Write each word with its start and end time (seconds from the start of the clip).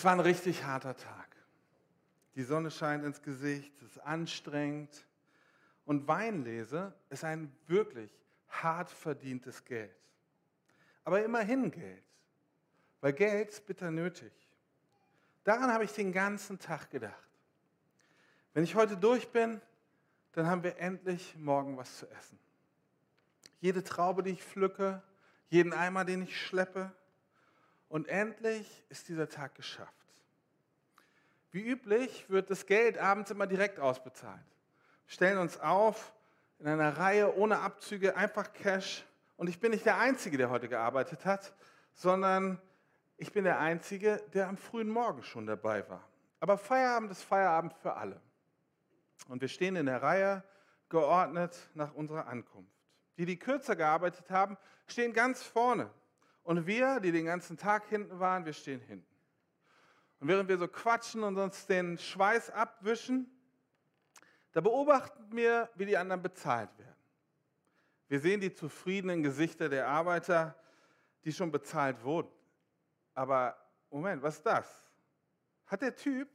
Es 0.00 0.04
war 0.06 0.12
ein 0.12 0.20
richtig 0.20 0.64
harter 0.64 0.96
Tag. 0.96 1.36
Die 2.34 2.42
Sonne 2.42 2.70
scheint 2.70 3.04
ins 3.04 3.20
Gesicht, 3.20 3.70
es 3.82 3.96
ist 3.96 3.98
anstrengend. 3.98 5.06
Und 5.84 6.08
Weinlese 6.08 6.94
ist 7.10 7.22
ein 7.22 7.54
wirklich 7.66 8.10
hart 8.48 8.88
verdientes 8.88 9.62
Geld. 9.62 9.94
Aber 11.04 11.22
immerhin 11.22 11.70
Geld, 11.70 12.02
weil 13.02 13.12
Geld 13.12 13.50
ist 13.50 13.66
bitter 13.66 13.90
nötig. 13.90 14.32
Daran 15.44 15.70
habe 15.70 15.84
ich 15.84 15.92
den 15.92 16.12
ganzen 16.12 16.58
Tag 16.58 16.88
gedacht. 16.88 17.28
Wenn 18.54 18.64
ich 18.64 18.74
heute 18.74 18.96
durch 18.96 19.28
bin, 19.28 19.60
dann 20.32 20.46
haben 20.46 20.62
wir 20.62 20.78
endlich 20.78 21.36
morgen 21.36 21.76
was 21.76 21.98
zu 21.98 22.10
essen. 22.10 22.38
Jede 23.60 23.84
Traube, 23.84 24.22
die 24.22 24.30
ich 24.30 24.42
pflücke, 24.42 25.02
jeden 25.50 25.74
Eimer, 25.74 26.06
den 26.06 26.22
ich 26.22 26.40
schleppe. 26.40 26.90
Und 27.90 28.06
endlich 28.06 28.84
ist 28.88 29.08
dieser 29.08 29.28
Tag 29.28 29.56
geschafft. 29.56 29.92
Wie 31.50 31.60
üblich 31.60 32.30
wird 32.30 32.48
das 32.48 32.64
Geld 32.66 32.96
abends 32.96 33.32
immer 33.32 33.48
direkt 33.48 33.80
ausbezahlt. 33.80 34.46
Wir 35.06 35.12
stellen 35.12 35.38
uns 35.38 35.58
auf 35.58 36.14
in 36.60 36.68
einer 36.68 36.96
Reihe 36.96 37.36
ohne 37.36 37.58
Abzüge, 37.58 38.16
einfach 38.16 38.52
Cash. 38.52 39.04
Und 39.36 39.48
ich 39.48 39.58
bin 39.58 39.72
nicht 39.72 39.84
der 39.84 39.98
Einzige, 39.98 40.38
der 40.38 40.50
heute 40.50 40.68
gearbeitet 40.68 41.24
hat, 41.24 41.52
sondern 41.92 42.62
ich 43.16 43.32
bin 43.32 43.42
der 43.42 43.58
Einzige, 43.58 44.22
der 44.34 44.46
am 44.48 44.56
frühen 44.56 44.88
Morgen 44.88 45.24
schon 45.24 45.46
dabei 45.46 45.86
war. 45.88 46.08
Aber 46.38 46.58
Feierabend 46.58 47.10
ist 47.10 47.24
Feierabend 47.24 47.74
für 47.74 47.94
alle. 47.94 48.20
Und 49.26 49.40
wir 49.40 49.48
stehen 49.48 49.74
in 49.74 49.86
der 49.86 50.00
Reihe, 50.00 50.44
geordnet 50.88 51.58
nach 51.74 51.92
unserer 51.94 52.28
Ankunft. 52.28 52.72
Die, 53.16 53.26
die 53.26 53.38
kürzer 53.38 53.74
gearbeitet 53.74 54.30
haben, 54.30 54.56
stehen 54.86 55.12
ganz 55.12 55.42
vorne. 55.42 55.90
Und 56.50 56.66
wir, 56.66 56.98
die 56.98 57.12
den 57.12 57.26
ganzen 57.26 57.56
Tag 57.56 57.86
hinten 57.86 58.18
waren, 58.18 58.44
wir 58.44 58.52
stehen 58.52 58.80
hinten. 58.80 59.06
Und 60.18 60.26
während 60.26 60.48
wir 60.48 60.58
so 60.58 60.66
quatschen 60.66 61.22
und 61.22 61.38
uns 61.38 61.64
den 61.64 61.96
Schweiß 61.96 62.50
abwischen, 62.50 63.30
da 64.50 64.60
beobachten 64.60 65.30
wir, 65.30 65.70
wie 65.76 65.86
die 65.86 65.96
anderen 65.96 66.22
bezahlt 66.22 66.76
werden. 66.76 66.96
Wir 68.08 68.18
sehen 68.18 68.40
die 68.40 68.52
zufriedenen 68.52 69.22
Gesichter 69.22 69.68
der 69.68 69.86
Arbeiter, 69.86 70.56
die 71.22 71.32
schon 71.32 71.52
bezahlt 71.52 72.02
wurden. 72.02 72.32
Aber 73.14 73.56
Moment, 73.88 74.20
was 74.20 74.38
ist 74.38 74.46
das? 74.46 74.90
Hat 75.66 75.82
der 75.82 75.94
Typ, 75.94 76.28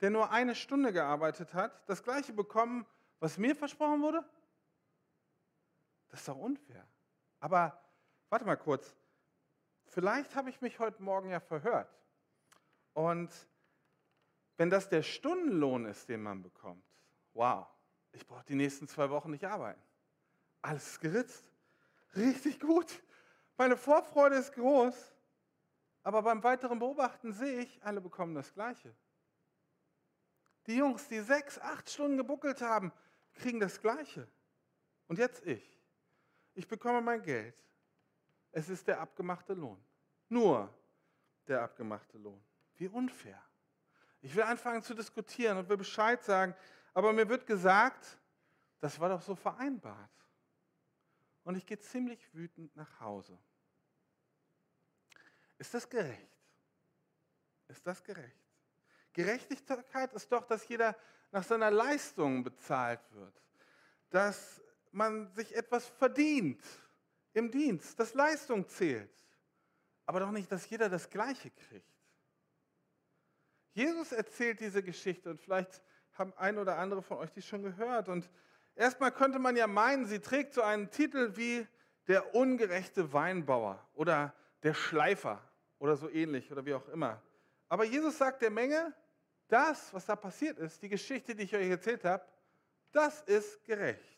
der 0.00 0.08
nur 0.08 0.30
eine 0.30 0.54
Stunde 0.54 0.94
gearbeitet 0.94 1.52
hat, 1.52 1.86
das 1.90 2.02
gleiche 2.02 2.32
bekommen, 2.32 2.86
was 3.20 3.36
mir 3.36 3.54
versprochen 3.54 4.00
wurde? 4.00 4.24
Das 6.08 6.20
ist 6.20 6.28
doch 6.28 6.38
unfair. 6.38 6.88
Aber 7.38 7.78
warte 8.30 8.46
mal 8.46 8.56
kurz. 8.56 8.96
Vielleicht 9.88 10.34
habe 10.34 10.50
ich 10.50 10.60
mich 10.60 10.78
heute 10.78 11.02
Morgen 11.02 11.30
ja 11.30 11.40
verhört. 11.40 11.88
Und 12.92 13.30
wenn 14.56 14.70
das 14.70 14.88
der 14.88 15.02
Stundenlohn 15.02 15.86
ist, 15.86 16.08
den 16.08 16.22
man 16.22 16.42
bekommt, 16.42 16.84
wow, 17.32 17.66
ich 18.12 18.26
brauche 18.26 18.44
die 18.44 18.54
nächsten 18.54 18.88
zwei 18.88 19.08
Wochen 19.10 19.30
nicht 19.30 19.44
arbeiten. 19.44 19.82
Alles 20.62 20.98
geritzt. 21.00 21.50
Richtig 22.16 22.60
gut. 22.60 23.02
Meine 23.56 23.76
Vorfreude 23.76 24.36
ist 24.36 24.52
groß. 24.52 25.14
Aber 26.02 26.22
beim 26.22 26.42
weiteren 26.42 26.78
Beobachten 26.78 27.32
sehe 27.32 27.60
ich, 27.60 27.82
alle 27.82 28.00
bekommen 28.00 28.34
das 28.34 28.52
Gleiche. 28.52 28.94
Die 30.66 30.76
Jungs, 30.76 31.08
die 31.08 31.20
sechs, 31.20 31.58
acht 31.58 31.88
Stunden 31.90 32.16
gebuckelt 32.16 32.60
haben, 32.60 32.92
kriegen 33.34 33.60
das 33.60 33.80
Gleiche. 33.80 34.28
Und 35.06 35.18
jetzt 35.18 35.46
ich. 35.46 35.80
Ich 36.54 36.66
bekomme 36.66 37.00
mein 37.00 37.22
Geld. 37.22 37.54
Es 38.52 38.68
ist 38.68 38.86
der 38.86 39.00
abgemachte 39.00 39.54
Lohn. 39.54 39.82
Nur 40.28 40.72
der 41.46 41.62
abgemachte 41.62 42.18
Lohn. 42.18 42.42
Wie 42.76 42.88
unfair. 42.88 43.42
Ich 44.20 44.34
will 44.34 44.42
anfangen 44.42 44.82
zu 44.82 44.94
diskutieren 44.94 45.58
und 45.58 45.68
will 45.68 45.76
Bescheid 45.76 46.22
sagen, 46.22 46.54
aber 46.92 47.12
mir 47.12 47.28
wird 47.28 47.46
gesagt, 47.46 48.18
das 48.80 48.98
war 48.98 49.08
doch 49.08 49.22
so 49.22 49.34
vereinbart. 49.34 50.10
Und 51.44 51.56
ich 51.56 51.64
gehe 51.64 51.78
ziemlich 51.78 52.34
wütend 52.34 52.74
nach 52.76 53.00
Hause. 53.00 53.38
Ist 55.58 55.72
das 55.74 55.88
gerecht? 55.88 56.28
Ist 57.68 57.86
das 57.86 58.02
gerecht? 58.02 58.36
Gerechtigkeit 59.12 60.12
ist 60.12 60.30
doch, 60.30 60.44
dass 60.44 60.66
jeder 60.68 60.96
nach 61.30 61.42
seiner 61.42 61.70
Leistung 61.70 62.44
bezahlt 62.44 63.00
wird. 63.12 63.42
Dass 64.10 64.62
man 64.92 65.32
sich 65.34 65.54
etwas 65.54 65.86
verdient 65.86 66.62
im 67.38 67.50
Dienst, 67.50 67.98
dass 67.98 68.14
Leistung 68.14 68.68
zählt. 68.68 69.10
Aber 70.06 70.20
doch 70.20 70.30
nicht, 70.30 70.50
dass 70.50 70.68
jeder 70.68 70.88
das 70.88 71.08
Gleiche 71.08 71.50
kriegt. 71.50 71.86
Jesus 73.72 74.12
erzählt 74.12 74.60
diese 74.60 74.82
Geschichte 74.82 75.30
und 75.30 75.40
vielleicht 75.40 75.82
haben 76.14 76.32
ein 76.36 76.58
oder 76.58 76.78
andere 76.78 77.00
von 77.00 77.18
euch 77.18 77.30
die 77.30 77.42
schon 77.42 77.62
gehört. 77.62 78.08
Und 78.08 78.28
erstmal 78.74 79.12
könnte 79.12 79.38
man 79.38 79.56
ja 79.56 79.66
meinen, 79.66 80.06
sie 80.06 80.18
trägt 80.18 80.54
so 80.54 80.62
einen 80.62 80.90
Titel 80.90 81.36
wie 81.36 81.66
der 82.08 82.34
ungerechte 82.34 83.12
Weinbauer 83.12 83.86
oder 83.94 84.34
der 84.62 84.74
Schleifer 84.74 85.40
oder 85.78 85.96
so 85.96 86.10
ähnlich 86.10 86.50
oder 86.50 86.64
wie 86.66 86.74
auch 86.74 86.88
immer. 86.88 87.22
Aber 87.68 87.84
Jesus 87.84 88.18
sagt 88.18 88.42
der 88.42 88.50
Menge, 88.50 88.94
das, 89.46 89.92
was 89.94 90.06
da 90.06 90.16
passiert 90.16 90.58
ist, 90.58 90.82
die 90.82 90.88
Geschichte, 90.88 91.34
die 91.34 91.44
ich 91.44 91.54
euch 91.54 91.68
erzählt 91.68 92.04
habe, 92.04 92.24
das 92.92 93.20
ist 93.22 93.62
gerecht. 93.64 94.17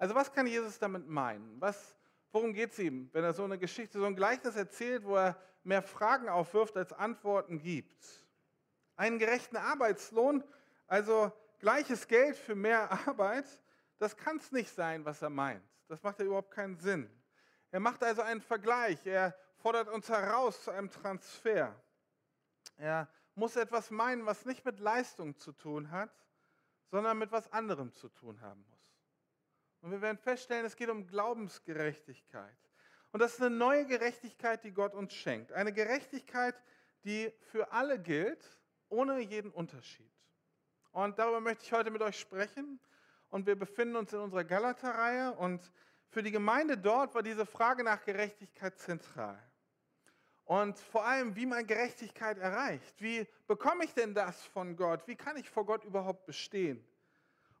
Also 0.00 0.14
was 0.14 0.32
kann 0.32 0.46
Jesus 0.46 0.78
damit 0.78 1.06
meinen? 1.06 1.60
Was, 1.60 1.94
worum 2.32 2.54
geht 2.54 2.72
es 2.72 2.78
ihm, 2.78 3.10
wenn 3.12 3.22
er 3.22 3.34
so 3.34 3.44
eine 3.44 3.58
Geschichte, 3.58 3.98
so 3.98 4.06
ein 4.06 4.16
Gleichnis 4.16 4.56
erzählt, 4.56 5.04
wo 5.04 5.14
er 5.14 5.38
mehr 5.62 5.82
Fragen 5.82 6.30
aufwirft, 6.30 6.74
als 6.78 6.94
Antworten 6.94 7.58
gibt? 7.58 8.02
Einen 8.96 9.18
gerechten 9.18 9.58
Arbeitslohn, 9.58 10.42
also 10.86 11.30
gleiches 11.58 12.08
Geld 12.08 12.34
für 12.34 12.54
mehr 12.54 12.90
Arbeit, 13.06 13.44
das 13.98 14.16
kann 14.16 14.38
es 14.38 14.50
nicht 14.52 14.74
sein, 14.74 15.04
was 15.04 15.20
er 15.20 15.28
meint. 15.28 15.62
Das 15.86 16.02
macht 16.02 16.18
ja 16.18 16.24
überhaupt 16.24 16.50
keinen 16.50 16.78
Sinn. 16.78 17.10
Er 17.70 17.80
macht 17.80 18.02
also 18.02 18.22
einen 18.22 18.40
Vergleich. 18.40 19.06
Er 19.06 19.36
fordert 19.58 19.88
uns 19.88 20.08
heraus 20.08 20.64
zu 20.64 20.70
einem 20.70 20.90
Transfer. 20.90 21.78
Er 22.78 23.06
muss 23.34 23.54
etwas 23.54 23.90
meinen, 23.90 24.24
was 24.24 24.46
nicht 24.46 24.64
mit 24.64 24.80
Leistung 24.80 25.36
zu 25.36 25.52
tun 25.52 25.90
hat, 25.90 26.10
sondern 26.90 27.18
mit 27.18 27.30
was 27.32 27.52
anderem 27.52 27.92
zu 27.92 28.08
tun 28.08 28.40
haben 28.40 28.64
muss. 28.66 28.79
Und 29.82 29.90
wir 29.90 30.00
werden 30.00 30.18
feststellen, 30.18 30.66
es 30.66 30.76
geht 30.76 30.90
um 30.90 31.06
Glaubensgerechtigkeit. 31.06 32.56
Und 33.12 33.20
das 33.20 33.34
ist 33.34 33.40
eine 33.40 33.54
neue 33.54 33.86
Gerechtigkeit, 33.86 34.62
die 34.62 34.72
Gott 34.72 34.94
uns 34.94 35.12
schenkt. 35.12 35.52
Eine 35.52 35.72
Gerechtigkeit, 35.72 36.54
die 37.04 37.32
für 37.50 37.72
alle 37.72 37.98
gilt, 37.98 38.44
ohne 38.88 39.20
jeden 39.20 39.50
Unterschied. 39.50 40.10
Und 40.92 41.18
darüber 41.18 41.40
möchte 41.40 41.64
ich 41.64 41.72
heute 41.72 41.90
mit 41.90 42.02
euch 42.02 42.18
sprechen. 42.18 42.78
Und 43.30 43.46
wir 43.46 43.56
befinden 43.56 43.96
uns 43.96 44.12
in 44.12 44.18
unserer 44.18 44.44
Galater-Reihe. 44.44 45.32
Und 45.32 45.72
für 46.08 46.22
die 46.22 46.30
Gemeinde 46.30 46.76
dort 46.76 47.14
war 47.14 47.22
diese 47.22 47.46
Frage 47.46 47.84
nach 47.84 48.04
Gerechtigkeit 48.04 48.78
zentral. 48.78 49.40
Und 50.44 50.78
vor 50.78 51.04
allem, 51.06 51.36
wie 51.36 51.46
man 51.46 51.64
Gerechtigkeit 51.64 52.38
erreicht. 52.38 53.00
Wie 53.00 53.26
bekomme 53.46 53.84
ich 53.84 53.94
denn 53.94 54.14
das 54.14 54.44
von 54.46 54.76
Gott? 54.76 55.06
Wie 55.06 55.14
kann 55.14 55.36
ich 55.36 55.48
vor 55.48 55.64
Gott 55.64 55.84
überhaupt 55.84 56.26
bestehen? 56.26 56.84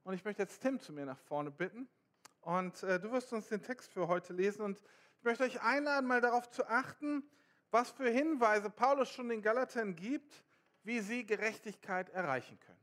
Und 0.02 0.14
ich 0.14 0.24
möchte 0.24 0.42
jetzt 0.42 0.60
Tim 0.60 0.80
zu 0.80 0.92
mir 0.92 1.06
nach 1.06 1.18
vorne 1.20 1.52
bitten. 1.52 1.88
Und 2.42 2.82
äh, 2.82 2.98
du 2.98 3.12
wirst 3.12 3.32
uns 3.32 3.48
den 3.48 3.62
Text 3.62 3.92
für 3.92 4.08
heute 4.08 4.32
lesen. 4.32 4.62
Und 4.62 4.82
ich 5.18 5.24
möchte 5.24 5.44
euch 5.44 5.60
einladen, 5.62 6.06
mal 6.06 6.20
darauf 6.20 6.50
zu 6.50 6.66
achten, 6.68 7.22
was 7.70 7.90
für 7.90 8.10
Hinweise 8.10 8.70
Paulus 8.70 9.10
schon 9.10 9.28
den 9.28 9.42
Galatern 9.42 9.94
gibt, 9.94 10.44
wie 10.82 11.00
sie 11.00 11.26
Gerechtigkeit 11.26 12.08
erreichen 12.10 12.58
können. 12.60 12.80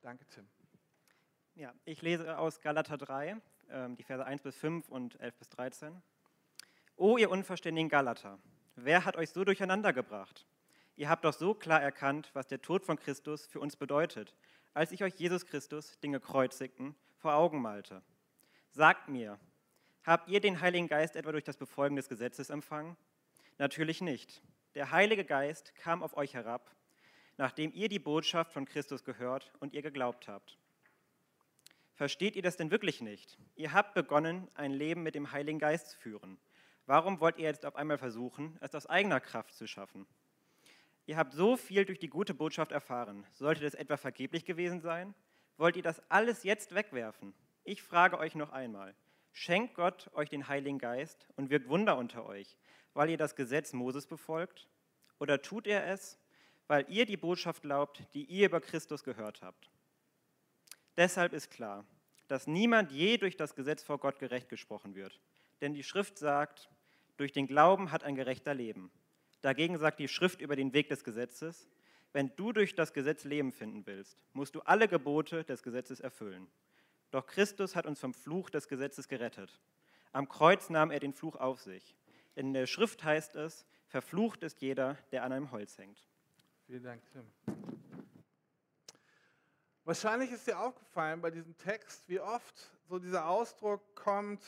Danke, 0.00 0.26
Tim. 0.26 0.48
Ja, 1.54 1.72
ich 1.84 2.02
lese 2.02 2.38
aus 2.38 2.60
Galater 2.60 2.98
3, 2.98 3.36
äh, 3.68 3.88
die 3.90 4.02
Verse 4.02 4.24
1 4.24 4.42
bis 4.42 4.56
5 4.56 4.88
und 4.88 5.18
11 5.20 5.36
bis 5.36 5.48
13. 5.50 6.02
O 6.96 7.18
ihr 7.18 7.30
unverständigen 7.30 7.88
Galater! 7.88 8.38
Wer 8.74 9.04
hat 9.04 9.16
euch 9.16 9.30
so 9.30 9.44
durcheinander 9.44 9.92
gebracht? 9.92 10.46
Ihr 10.96 11.08
habt 11.08 11.24
doch 11.24 11.32
so 11.32 11.54
klar 11.54 11.82
erkannt, 11.82 12.30
was 12.34 12.46
der 12.46 12.60
Tod 12.60 12.84
von 12.84 12.98
Christus 12.98 13.46
für 13.46 13.60
uns 13.60 13.76
bedeutet, 13.76 14.34
als 14.74 14.92
ich 14.92 15.02
euch 15.02 15.14
Jesus 15.14 15.46
Christus, 15.46 15.98
den 16.00 16.12
Gekreuzigten, 16.12 16.94
vor 17.16 17.34
Augen 17.34 17.60
malte. 17.60 18.02
Sagt 18.76 19.08
mir, 19.08 19.40
habt 20.04 20.28
ihr 20.28 20.38
den 20.38 20.60
Heiligen 20.60 20.86
Geist 20.86 21.16
etwa 21.16 21.32
durch 21.32 21.44
das 21.44 21.56
Befolgen 21.56 21.96
des 21.96 22.10
Gesetzes 22.10 22.50
empfangen? 22.50 22.94
Natürlich 23.56 24.02
nicht. 24.02 24.42
Der 24.74 24.90
Heilige 24.90 25.24
Geist 25.24 25.74
kam 25.76 26.02
auf 26.02 26.14
euch 26.14 26.34
herab, 26.34 26.76
nachdem 27.38 27.72
ihr 27.72 27.88
die 27.88 27.98
Botschaft 27.98 28.52
von 28.52 28.66
Christus 28.66 29.02
gehört 29.02 29.50
und 29.60 29.72
ihr 29.72 29.80
geglaubt 29.80 30.28
habt. 30.28 30.58
Versteht 31.94 32.36
ihr 32.36 32.42
das 32.42 32.58
denn 32.58 32.70
wirklich 32.70 33.00
nicht? 33.00 33.38
Ihr 33.54 33.72
habt 33.72 33.94
begonnen, 33.94 34.46
ein 34.52 34.72
Leben 34.72 35.02
mit 35.02 35.14
dem 35.14 35.32
Heiligen 35.32 35.58
Geist 35.58 35.92
zu 35.92 35.96
führen. 35.96 36.36
Warum 36.84 37.18
wollt 37.18 37.38
ihr 37.38 37.44
jetzt 37.44 37.64
auf 37.64 37.76
einmal 37.76 37.96
versuchen, 37.96 38.58
es 38.60 38.74
aus 38.74 38.84
eigener 38.84 39.20
Kraft 39.20 39.54
zu 39.54 39.66
schaffen? 39.66 40.06
Ihr 41.06 41.16
habt 41.16 41.32
so 41.32 41.56
viel 41.56 41.86
durch 41.86 41.98
die 41.98 42.10
gute 42.10 42.34
Botschaft 42.34 42.72
erfahren. 42.72 43.24
Sollte 43.32 43.62
das 43.62 43.72
etwa 43.72 43.96
vergeblich 43.96 44.44
gewesen 44.44 44.82
sein? 44.82 45.14
Wollt 45.56 45.76
ihr 45.76 45.82
das 45.82 46.02
alles 46.10 46.42
jetzt 46.42 46.74
wegwerfen? 46.74 47.32
Ich 47.68 47.82
frage 47.82 48.18
euch 48.18 48.36
noch 48.36 48.52
einmal. 48.52 48.94
Schenkt 49.32 49.74
Gott 49.74 50.08
euch 50.14 50.28
den 50.28 50.46
Heiligen 50.46 50.78
Geist 50.78 51.26
und 51.34 51.50
wirkt 51.50 51.68
Wunder 51.68 51.98
unter 51.98 52.24
euch, 52.24 52.56
weil 52.94 53.10
ihr 53.10 53.16
das 53.16 53.34
Gesetz 53.34 53.72
Moses 53.72 54.06
befolgt? 54.06 54.68
Oder 55.18 55.42
tut 55.42 55.66
er 55.66 55.84
es, 55.88 56.16
weil 56.68 56.86
ihr 56.88 57.06
die 57.06 57.16
Botschaft 57.16 57.62
glaubt, 57.62 58.04
die 58.14 58.24
ihr 58.26 58.46
über 58.46 58.60
Christus 58.60 59.02
gehört 59.02 59.42
habt. 59.42 59.68
Deshalb 60.96 61.32
ist 61.32 61.50
klar, 61.50 61.84
dass 62.28 62.46
niemand 62.46 62.92
je 62.92 63.16
durch 63.18 63.36
das 63.36 63.56
Gesetz 63.56 63.82
vor 63.82 63.98
Gott 63.98 64.20
gerecht 64.20 64.48
gesprochen 64.48 64.94
wird. 64.94 65.20
Denn 65.60 65.74
die 65.74 65.82
Schrift 65.82 66.18
sagt, 66.18 66.70
durch 67.16 67.32
den 67.32 67.48
Glauben 67.48 67.90
hat 67.90 68.04
ein 68.04 68.14
Gerechter 68.14 68.54
Leben. 68.54 68.92
Dagegen 69.40 69.76
sagt 69.76 69.98
die 69.98 70.06
Schrift 70.08 70.40
über 70.40 70.54
den 70.54 70.72
Weg 70.72 70.88
des 70.88 71.02
Gesetzes, 71.02 71.68
wenn 72.12 72.30
du 72.36 72.52
durch 72.52 72.76
das 72.76 72.92
Gesetz 72.92 73.24
Leben 73.24 73.50
finden 73.50 73.84
willst, 73.86 74.16
musst 74.34 74.54
du 74.54 74.60
alle 74.60 74.86
Gebote 74.86 75.42
des 75.42 75.64
Gesetzes 75.64 75.98
erfüllen. 75.98 76.46
Doch 77.16 77.26
Christus 77.26 77.74
hat 77.74 77.86
uns 77.86 77.98
vom 77.98 78.12
Fluch 78.12 78.50
des 78.50 78.68
Gesetzes 78.68 79.08
gerettet. 79.08 79.58
Am 80.12 80.28
Kreuz 80.28 80.68
nahm 80.68 80.90
er 80.90 81.00
den 81.00 81.14
Fluch 81.14 81.36
auf 81.36 81.62
sich. 81.62 81.96
In 82.34 82.52
der 82.52 82.66
Schrift 82.66 83.04
heißt 83.04 83.36
es, 83.36 83.64
verflucht 83.86 84.42
ist 84.42 84.60
jeder, 84.60 84.98
der 85.12 85.24
an 85.24 85.32
einem 85.32 85.50
Holz 85.50 85.78
hängt. 85.78 85.98
Vielen 86.66 86.82
Dank, 86.82 87.02
Tim. 87.12 87.32
Wahrscheinlich 89.84 90.30
ist 90.30 90.46
dir 90.46 90.60
aufgefallen 90.60 91.22
bei 91.22 91.30
diesem 91.30 91.56
Text, 91.56 92.06
wie 92.06 92.20
oft 92.20 92.70
so 92.86 92.98
dieser 92.98 93.26
Ausdruck 93.26 93.96
kommt, 93.96 94.44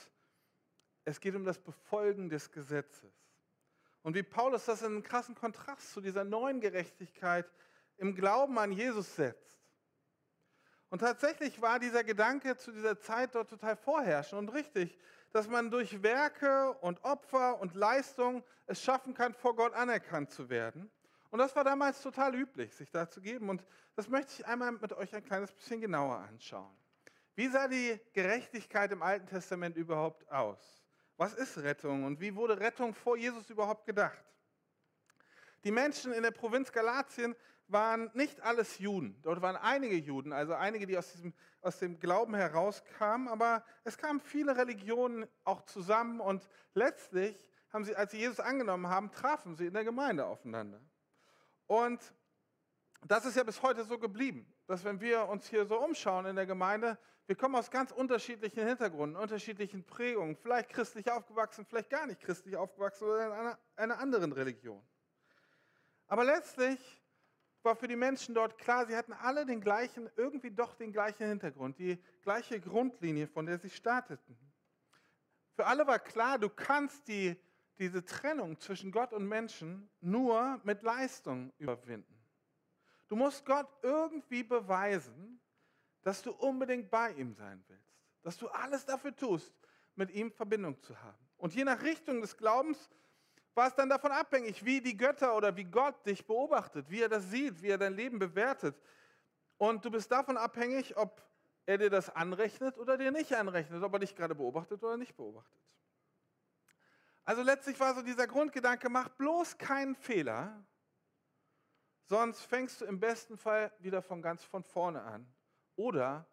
es 1.06 1.20
geht 1.20 1.34
um 1.36 1.46
das 1.46 1.58
Befolgen 1.58 2.28
des 2.28 2.52
Gesetzes. 2.52 3.14
Und 4.02 4.14
wie 4.14 4.22
Paulus 4.22 4.66
das 4.66 4.82
in 4.82 4.88
einen 4.88 5.02
krassen 5.02 5.34
Kontrast 5.34 5.90
zu 5.92 6.02
dieser 6.02 6.22
neuen 6.22 6.60
Gerechtigkeit 6.60 7.50
im 7.96 8.14
Glauben 8.14 8.58
an 8.58 8.72
Jesus 8.72 9.16
setzt. 9.16 9.57
Und 10.90 11.00
tatsächlich 11.00 11.60
war 11.60 11.78
dieser 11.78 12.02
Gedanke 12.02 12.56
zu 12.56 12.72
dieser 12.72 12.98
Zeit 12.98 13.34
dort 13.34 13.50
total 13.50 13.76
vorherrschend 13.76 14.38
und 14.38 14.48
richtig, 14.54 14.98
dass 15.32 15.46
man 15.48 15.70
durch 15.70 16.02
Werke 16.02 16.72
und 16.80 17.04
Opfer 17.04 17.60
und 17.60 17.74
Leistung 17.74 18.42
es 18.66 18.82
schaffen 18.82 19.12
kann, 19.12 19.34
vor 19.34 19.54
Gott 19.54 19.74
anerkannt 19.74 20.30
zu 20.30 20.48
werden. 20.48 20.90
Und 21.30 21.40
das 21.40 21.54
war 21.54 21.64
damals 21.64 22.00
total 22.00 22.34
üblich, 22.34 22.74
sich 22.74 22.90
da 22.90 23.08
zu 23.08 23.20
geben. 23.20 23.50
Und 23.50 23.64
das 23.96 24.08
möchte 24.08 24.32
ich 24.32 24.46
einmal 24.46 24.72
mit 24.72 24.92
euch 24.94 25.14
ein 25.14 25.24
kleines 25.24 25.52
bisschen 25.52 25.80
genauer 25.80 26.16
anschauen. 26.16 26.74
Wie 27.34 27.48
sah 27.48 27.68
die 27.68 28.00
Gerechtigkeit 28.14 28.90
im 28.90 29.02
Alten 29.02 29.26
Testament 29.26 29.76
überhaupt 29.76 30.28
aus? 30.30 30.82
Was 31.18 31.34
ist 31.34 31.58
Rettung 31.58 32.04
und 32.04 32.20
wie 32.20 32.34
wurde 32.34 32.58
Rettung 32.58 32.94
vor 32.94 33.16
Jesus 33.16 33.50
überhaupt 33.50 33.84
gedacht? 33.84 34.24
Die 35.64 35.70
Menschen 35.70 36.12
in 36.12 36.22
der 36.22 36.30
Provinz 36.30 36.72
Galatien 36.72 37.34
waren 37.68 38.10
nicht 38.14 38.40
alles 38.40 38.78
Juden. 38.78 39.20
Dort 39.22 39.42
waren 39.42 39.56
einige 39.56 39.96
Juden, 39.96 40.32
also 40.32 40.54
einige, 40.54 40.86
die 40.86 40.96
aus, 40.96 41.12
diesem, 41.12 41.34
aus 41.60 41.78
dem 41.78 42.00
Glauben 42.00 42.34
herauskamen, 42.34 43.28
aber 43.28 43.64
es 43.84 43.98
kamen 43.98 44.20
viele 44.20 44.56
Religionen 44.56 45.26
auch 45.44 45.62
zusammen 45.62 46.20
und 46.20 46.48
letztlich 46.74 47.50
haben 47.70 47.84
sie, 47.84 47.94
als 47.94 48.12
sie 48.12 48.18
Jesus 48.18 48.40
angenommen 48.40 48.88
haben, 48.88 49.10
trafen 49.10 49.54
sie 49.54 49.66
in 49.66 49.74
der 49.74 49.84
Gemeinde 49.84 50.24
aufeinander. 50.24 50.80
Und 51.66 52.00
das 53.06 53.26
ist 53.26 53.36
ja 53.36 53.44
bis 53.44 53.62
heute 53.62 53.84
so 53.84 53.98
geblieben, 53.98 54.52
dass 54.66 54.84
wenn 54.84 55.00
wir 55.00 55.28
uns 55.28 55.48
hier 55.48 55.66
so 55.66 55.78
umschauen 55.78 56.26
in 56.26 56.36
der 56.36 56.46
Gemeinde, 56.46 56.98
wir 57.26 57.36
kommen 57.36 57.56
aus 57.56 57.70
ganz 57.70 57.92
unterschiedlichen 57.92 58.66
Hintergründen, 58.66 59.20
unterschiedlichen 59.20 59.84
Prägungen, 59.84 60.34
vielleicht 60.34 60.70
christlich 60.70 61.10
aufgewachsen, 61.10 61.66
vielleicht 61.66 61.90
gar 61.90 62.06
nicht 62.06 62.20
christlich 62.20 62.56
aufgewachsen 62.56 63.04
oder 63.04 63.26
in 63.26 63.32
einer, 63.32 63.58
einer 63.76 63.98
anderen 63.98 64.32
Religion. 64.32 64.82
Aber 66.06 66.24
letztlich 66.24 66.80
war 67.62 67.76
für 67.76 67.88
die 67.88 67.96
Menschen 67.96 68.34
dort 68.34 68.58
klar, 68.58 68.86
sie 68.86 68.96
hatten 68.96 69.12
alle 69.12 69.44
den 69.44 69.60
gleichen, 69.60 70.08
irgendwie 70.16 70.50
doch 70.50 70.74
den 70.74 70.92
gleichen 70.92 71.26
Hintergrund, 71.28 71.78
die 71.78 71.98
gleiche 72.22 72.60
Grundlinie, 72.60 73.26
von 73.26 73.46
der 73.46 73.58
sie 73.58 73.70
starteten. 73.70 74.36
Für 75.54 75.66
alle 75.66 75.86
war 75.86 75.98
klar, 75.98 76.38
du 76.38 76.48
kannst 76.48 77.08
die 77.08 77.36
diese 77.78 78.04
Trennung 78.04 78.58
zwischen 78.58 78.90
Gott 78.90 79.12
und 79.12 79.26
Menschen 79.26 79.88
nur 80.00 80.60
mit 80.64 80.82
Leistung 80.82 81.52
überwinden. 81.58 82.14
Du 83.06 83.16
musst 83.16 83.44
Gott 83.46 83.68
irgendwie 83.82 84.42
beweisen, 84.42 85.40
dass 86.02 86.22
du 86.22 86.32
unbedingt 86.32 86.90
bei 86.90 87.12
ihm 87.12 87.32
sein 87.34 87.62
willst, 87.68 87.96
dass 88.22 88.36
du 88.36 88.48
alles 88.48 88.84
dafür 88.84 89.14
tust, 89.14 89.52
mit 89.94 90.10
ihm 90.10 90.30
Verbindung 90.30 90.80
zu 90.82 91.00
haben. 91.00 91.18
Und 91.36 91.54
je 91.54 91.64
nach 91.64 91.82
Richtung 91.82 92.20
des 92.20 92.36
Glaubens 92.36 92.90
war 93.58 93.66
es 93.66 93.74
dann 93.74 93.88
davon 93.88 94.12
abhängig, 94.12 94.64
wie 94.64 94.80
die 94.80 94.96
Götter 94.96 95.36
oder 95.36 95.54
wie 95.56 95.64
Gott 95.64 96.06
dich 96.06 96.24
beobachtet, 96.24 96.88
wie 96.88 97.02
er 97.02 97.08
das 97.08 97.28
sieht, 97.28 97.60
wie 97.60 97.68
er 97.68 97.76
dein 97.76 97.94
Leben 97.94 98.18
bewertet. 98.18 98.80
Und 99.56 99.84
du 99.84 99.90
bist 99.90 100.10
davon 100.12 100.36
abhängig, 100.36 100.96
ob 100.96 101.20
er 101.66 101.76
dir 101.76 101.90
das 101.90 102.08
anrechnet 102.08 102.78
oder 102.78 102.96
dir 102.96 103.10
nicht 103.10 103.34
anrechnet, 103.34 103.82
ob 103.82 103.92
er 103.92 103.98
dich 103.98 104.14
gerade 104.14 104.36
beobachtet 104.36 104.82
oder 104.84 104.96
nicht 104.96 105.16
beobachtet. 105.16 105.60
Also 107.24 107.42
letztlich 107.42 107.78
war 107.80 107.94
so 107.96 108.00
dieser 108.00 108.28
Grundgedanke, 108.28 108.88
mach 108.88 109.08
bloß 109.08 109.58
keinen 109.58 109.96
Fehler, 109.96 110.64
sonst 112.04 112.42
fängst 112.42 112.80
du 112.80 112.84
im 112.84 113.00
besten 113.00 113.36
Fall 113.36 113.72
wieder 113.80 114.00
von 114.02 114.22
ganz 114.22 114.44
von 114.44 114.62
vorne 114.62 115.02
an. 115.02 115.30
Oder 115.74 116.26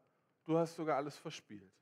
du 0.46 0.60
hast 0.60 0.76
sogar 0.76 0.98
alles 0.98 1.18
verspielt. 1.18 1.74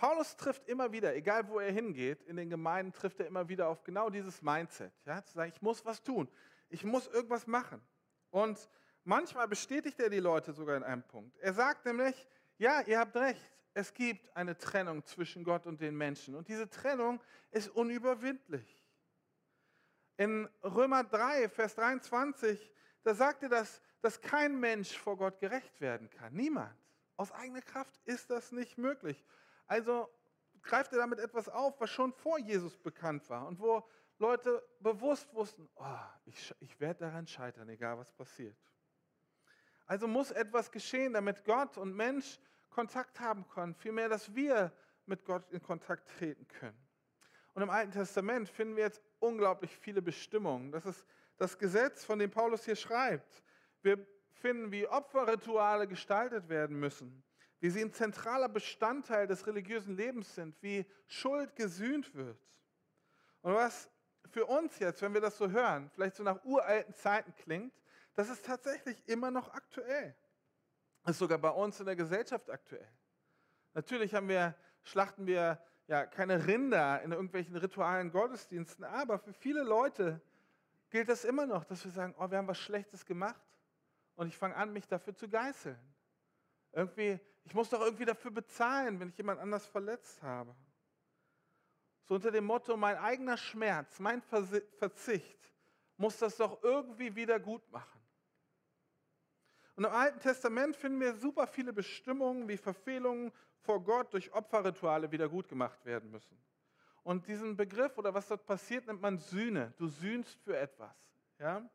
Paulus 0.00 0.34
trifft 0.34 0.66
immer 0.66 0.90
wieder, 0.92 1.14
egal 1.14 1.46
wo 1.46 1.60
er 1.60 1.70
hingeht, 1.70 2.22
in 2.22 2.36
den 2.36 2.48
Gemeinden 2.48 2.90
trifft 2.90 3.20
er 3.20 3.26
immer 3.26 3.46
wieder 3.50 3.68
auf 3.68 3.84
genau 3.84 4.08
dieses 4.08 4.40
Mindset. 4.40 4.94
Ja, 5.04 5.22
zu 5.22 5.34
sagen, 5.34 5.52
ich 5.54 5.60
muss 5.60 5.84
was 5.84 6.02
tun, 6.02 6.26
ich 6.70 6.84
muss 6.84 7.06
irgendwas 7.08 7.46
machen. 7.46 7.82
Und 8.30 8.70
manchmal 9.04 9.46
bestätigt 9.46 10.00
er 10.00 10.08
die 10.08 10.20
Leute 10.20 10.54
sogar 10.54 10.78
in 10.78 10.84
einem 10.84 11.02
Punkt. 11.02 11.36
Er 11.36 11.52
sagt 11.52 11.84
nämlich, 11.84 12.26
ja, 12.56 12.80
ihr 12.80 12.98
habt 12.98 13.14
recht, 13.14 13.44
es 13.74 13.92
gibt 13.92 14.34
eine 14.34 14.56
Trennung 14.56 15.04
zwischen 15.04 15.44
Gott 15.44 15.66
und 15.66 15.82
den 15.82 15.94
Menschen. 15.94 16.34
Und 16.34 16.48
diese 16.48 16.70
Trennung 16.70 17.20
ist 17.50 17.68
unüberwindlich. 17.68 18.82
In 20.16 20.48
Römer 20.64 21.04
3, 21.04 21.50
Vers 21.50 21.74
23, 21.74 22.72
da 23.02 23.12
sagt 23.12 23.42
er, 23.42 23.50
dass, 23.50 23.82
dass 24.00 24.18
kein 24.18 24.58
Mensch 24.58 24.96
vor 24.96 25.18
Gott 25.18 25.38
gerecht 25.40 25.78
werden 25.78 26.08
kann. 26.08 26.32
Niemand. 26.32 26.74
Aus 27.18 27.32
eigener 27.32 27.60
Kraft 27.60 28.00
ist 28.06 28.30
das 28.30 28.50
nicht 28.50 28.78
möglich. 28.78 29.22
Also 29.70 30.08
greift 30.62 30.92
er 30.92 30.98
damit 30.98 31.20
etwas 31.20 31.48
auf, 31.48 31.80
was 31.80 31.90
schon 31.90 32.12
vor 32.12 32.40
Jesus 32.40 32.76
bekannt 32.76 33.30
war 33.30 33.46
und 33.46 33.60
wo 33.60 33.88
Leute 34.18 34.60
bewusst 34.80 35.32
wussten, 35.32 35.68
oh, 35.76 35.96
ich, 36.24 36.52
ich 36.58 36.80
werde 36.80 37.04
daran 37.04 37.24
scheitern, 37.28 37.68
egal 37.68 37.96
was 37.96 38.12
passiert. 38.12 38.56
Also 39.86 40.08
muss 40.08 40.32
etwas 40.32 40.72
geschehen, 40.72 41.12
damit 41.12 41.44
Gott 41.44 41.78
und 41.78 41.94
Mensch 41.94 42.40
Kontakt 42.68 43.20
haben 43.20 43.46
können, 43.46 43.76
vielmehr, 43.76 44.08
dass 44.08 44.34
wir 44.34 44.72
mit 45.06 45.24
Gott 45.24 45.48
in 45.52 45.62
Kontakt 45.62 46.08
treten 46.18 46.48
können. 46.48 46.88
Und 47.54 47.62
im 47.62 47.70
Alten 47.70 47.92
Testament 47.92 48.48
finden 48.48 48.74
wir 48.74 48.82
jetzt 48.82 49.00
unglaublich 49.20 49.76
viele 49.76 50.02
Bestimmungen. 50.02 50.72
Das 50.72 50.84
ist 50.84 51.06
das 51.36 51.56
Gesetz, 51.56 52.04
von 52.04 52.18
dem 52.18 52.32
Paulus 52.32 52.64
hier 52.64 52.74
schreibt. 52.74 53.40
Wir 53.82 54.04
finden, 54.32 54.72
wie 54.72 54.88
Opferrituale 54.88 55.86
gestaltet 55.86 56.48
werden 56.48 56.80
müssen, 56.80 57.22
wie 57.60 57.70
sie 57.70 57.82
ein 57.82 57.92
zentraler 57.92 58.48
Bestandteil 58.48 59.26
des 59.26 59.46
religiösen 59.46 59.96
Lebens 59.96 60.34
sind, 60.34 60.60
wie 60.62 60.84
Schuld 61.06 61.54
gesühnt 61.56 62.14
wird. 62.14 62.38
Und 63.42 63.54
was 63.54 63.90
für 64.30 64.46
uns 64.46 64.78
jetzt, 64.78 65.02
wenn 65.02 65.14
wir 65.14 65.20
das 65.20 65.38
so 65.38 65.50
hören, 65.50 65.90
vielleicht 65.94 66.16
so 66.16 66.22
nach 66.22 66.44
uralten 66.44 66.94
Zeiten 66.94 67.34
klingt, 67.34 67.72
das 68.14 68.28
ist 68.28 68.44
tatsächlich 68.44 69.02
immer 69.06 69.30
noch 69.30 69.52
aktuell 69.52 70.16
ist 71.06 71.18
sogar 71.18 71.38
bei 71.38 71.50
uns 71.50 71.80
in 71.80 71.86
der 71.86 71.96
Gesellschaft 71.96 72.50
aktuell. 72.50 72.88
Natürlich 73.74 74.14
haben 74.14 74.28
wir, 74.28 74.54
schlachten 74.82 75.26
wir 75.26 75.60
ja 75.86 76.06
keine 76.06 76.46
Rinder 76.46 77.02
in 77.02 77.12
irgendwelchen 77.12 77.56
ritualen 77.56 78.10
Gottesdiensten, 78.10 78.84
aber 78.84 79.18
für 79.18 79.32
viele 79.32 79.62
Leute 79.62 80.20
gilt 80.90 81.08
das 81.08 81.24
immer 81.24 81.46
noch, 81.46 81.64
dass 81.64 81.84
wir 81.84 81.90
sagen, 81.90 82.14
oh, 82.18 82.30
wir 82.30 82.38
haben 82.38 82.48
was 82.48 82.58
Schlechtes 82.58 83.06
gemacht 83.06 83.42
und 84.16 84.28
ich 84.28 84.36
fange 84.36 84.56
an, 84.56 84.72
mich 84.72 84.86
dafür 84.86 85.14
zu 85.14 85.28
geißeln. 85.28 85.78
Irgendwie, 86.72 87.18
ich 87.44 87.54
muss 87.54 87.70
doch 87.70 87.80
irgendwie 87.80 88.04
dafür 88.04 88.30
bezahlen, 88.30 89.00
wenn 89.00 89.08
ich 89.08 89.16
jemand 89.16 89.40
anders 89.40 89.66
verletzt 89.66 90.22
habe. 90.22 90.54
So 92.04 92.14
unter 92.14 92.30
dem 92.30 92.44
Motto, 92.44 92.76
mein 92.76 92.96
eigener 92.96 93.36
Schmerz, 93.36 93.98
mein 94.00 94.22
Verzicht 94.22 95.52
muss 95.96 96.18
das 96.18 96.36
doch 96.36 96.62
irgendwie 96.62 97.14
wieder 97.14 97.38
gut 97.38 97.70
machen. 97.70 98.00
Und 99.76 99.84
im 99.84 99.92
Alten 99.92 100.18
Testament 100.18 100.76
finden 100.76 101.00
wir 101.00 101.14
super 101.14 101.46
viele 101.46 101.72
Bestimmungen, 101.72 102.48
wie 102.48 102.56
Verfehlungen 102.56 103.32
vor 103.60 103.82
Gott 103.82 104.12
durch 104.12 104.32
Opferrituale 104.32 105.10
wieder 105.12 105.28
gut 105.28 105.48
gemacht 105.48 105.84
werden 105.84 106.10
müssen. 106.10 106.36
Und 107.02 107.26
diesen 107.26 107.56
Begriff 107.56 107.96
oder 107.96 108.12
was 108.12 108.28
dort 108.28 108.44
passiert, 108.44 108.86
nennt 108.86 109.00
man 109.00 109.18
Sühne. 109.18 109.72
Du 109.78 109.86
sühnst 109.86 110.38
für 110.42 110.56
etwas. 110.56 110.94
Ja? 111.38 111.68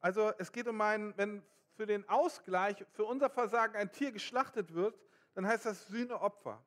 Also 0.00 0.32
es 0.38 0.50
geht 0.50 0.66
um 0.66 0.80
einen, 0.80 1.16
wenn 1.16 1.44
für 1.74 1.86
den 1.86 2.08
Ausgleich, 2.08 2.84
für 2.92 3.04
unser 3.04 3.30
Versagen 3.30 3.76
ein 3.76 3.90
Tier 3.92 4.12
geschlachtet 4.12 4.74
wird, 4.74 4.98
dann 5.34 5.46
heißt 5.46 5.66
das 5.66 5.86
Sühneopfer. 5.86 6.64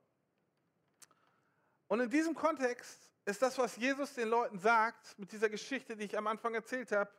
Und 1.88 2.00
in 2.00 2.10
diesem 2.10 2.34
Kontext 2.34 3.12
ist 3.26 3.42
das, 3.42 3.58
was 3.58 3.76
Jesus 3.76 4.14
den 4.14 4.30
Leuten 4.30 4.58
sagt, 4.58 5.18
mit 5.20 5.32
dieser 5.32 5.50
Geschichte, 5.50 5.96
die 5.96 6.06
ich 6.06 6.18
am 6.18 6.28
Anfang 6.28 6.54
erzählt 6.54 6.92
habe, 6.92 7.12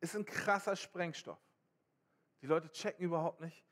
ist 0.00 0.14
ein 0.14 0.24
krasser 0.24 0.76
Sprengstoff. 0.76 1.40
Die 2.40 2.46
Leute 2.46 2.70
checken 2.70 3.04
überhaupt 3.04 3.40
nicht. 3.40 3.64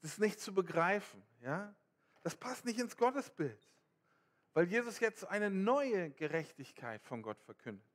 Das 0.00 0.12
ist 0.12 0.20
nicht 0.20 0.40
zu 0.40 0.54
begreifen. 0.54 1.22
Ja? 1.40 1.74
Das 2.22 2.34
passt 2.34 2.64
nicht 2.64 2.78
ins 2.78 2.96
Gottesbild, 2.96 3.70
weil 4.52 4.66
Jesus 4.66 5.00
jetzt 5.00 5.26
eine 5.26 5.50
neue 5.50 6.10
Gerechtigkeit 6.10 7.02
von 7.02 7.22
Gott 7.22 7.40
verkündet. 7.42 7.86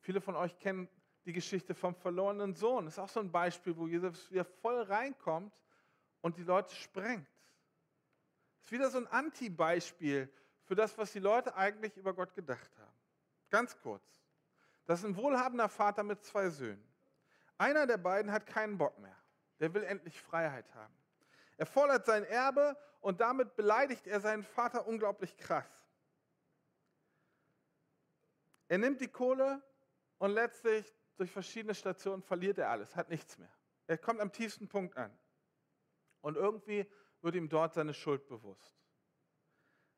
Viele 0.00 0.20
von 0.20 0.36
euch 0.36 0.58
kennen 0.58 0.88
die 1.24 1.32
Geschichte 1.32 1.74
vom 1.74 1.94
verlorenen 1.94 2.54
Sohn. 2.54 2.84
Das 2.84 2.94
ist 2.94 2.98
auch 2.98 3.08
so 3.08 3.20
ein 3.20 3.30
Beispiel, 3.30 3.76
wo 3.76 3.86
Jesus 3.86 4.30
wieder 4.30 4.44
voll 4.44 4.82
reinkommt 4.82 5.52
und 6.20 6.36
die 6.36 6.42
Leute 6.42 6.74
sprengt. 6.74 7.28
Das 8.58 8.66
ist 8.66 8.72
wieder 8.72 8.90
so 8.90 8.98
ein 8.98 9.06
Anti-Beispiel 9.06 10.32
für 10.64 10.74
das, 10.74 10.96
was 10.98 11.12
die 11.12 11.18
Leute 11.18 11.54
eigentlich 11.54 11.96
über 11.96 12.14
Gott 12.14 12.34
gedacht 12.34 12.70
haben. 12.78 12.92
Ganz 13.50 13.78
kurz. 13.80 14.04
Das 14.86 15.00
ist 15.00 15.04
ein 15.04 15.16
wohlhabender 15.16 15.68
Vater 15.68 16.02
mit 16.02 16.22
zwei 16.24 16.48
Söhnen. 16.48 16.82
Einer 17.58 17.86
der 17.86 17.98
beiden 17.98 18.32
hat 18.32 18.46
keinen 18.46 18.78
Bock 18.78 18.98
mehr. 18.98 19.16
Der 19.60 19.72
will 19.74 19.84
endlich 19.84 20.20
Freiheit 20.20 20.72
haben. 20.74 20.94
Er 21.56 21.66
fordert 21.66 22.06
sein 22.06 22.24
Erbe 22.24 22.76
und 23.00 23.20
damit 23.20 23.54
beleidigt 23.54 24.06
er 24.06 24.20
seinen 24.20 24.42
Vater 24.42 24.86
unglaublich 24.86 25.36
krass. 25.36 25.68
Er 28.68 28.78
nimmt 28.78 29.00
die 29.00 29.08
Kohle 29.08 29.62
und 30.18 30.30
letztlich 30.30 30.92
durch 31.16 31.30
verschiedene 31.30 31.74
Stationen 31.74 32.22
verliert 32.22 32.58
er 32.58 32.70
alles, 32.70 32.96
hat 32.96 33.08
nichts 33.08 33.38
mehr. 33.38 33.52
Er 33.86 33.98
kommt 33.98 34.20
am 34.20 34.32
tiefsten 34.32 34.68
Punkt 34.68 34.96
an. 34.96 35.16
Und 36.20 36.36
irgendwie 36.36 36.86
wird 37.20 37.34
ihm 37.34 37.48
dort 37.48 37.74
seine 37.74 37.94
Schuld 37.94 38.26
bewusst. 38.28 38.76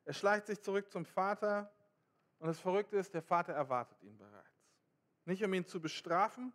Er 0.05 0.13
schleicht 0.13 0.47
sich 0.47 0.61
zurück 0.61 0.91
zum 0.91 1.05
Vater 1.05 1.71
und 2.39 2.47
das 2.47 2.59
Verrückte 2.59 2.97
ist, 2.97 3.13
der 3.13 3.21
Vater 3.21 3.53
erwartet 3.53 4.01
ihn 4.03 4.17
bereits. 4.17 4.69
Nicht 5.25 5.43
um 5.43 5.53
ihn 5.53 5.65
zu 5.65 5.81
bestrafen, 5.81 6.53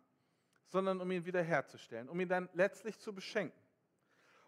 sondern 0.67 1.01
um 1.01 1.11
ihn 1.11 1.25
wiederherzustellen, 1.25 2.07
um 2.07 2.19
ihn 2.19 2.29
dann 2.29 2.49
letztlich 2.53 2.99
zu 2.99 3.13
beschenken. 3.13 3.59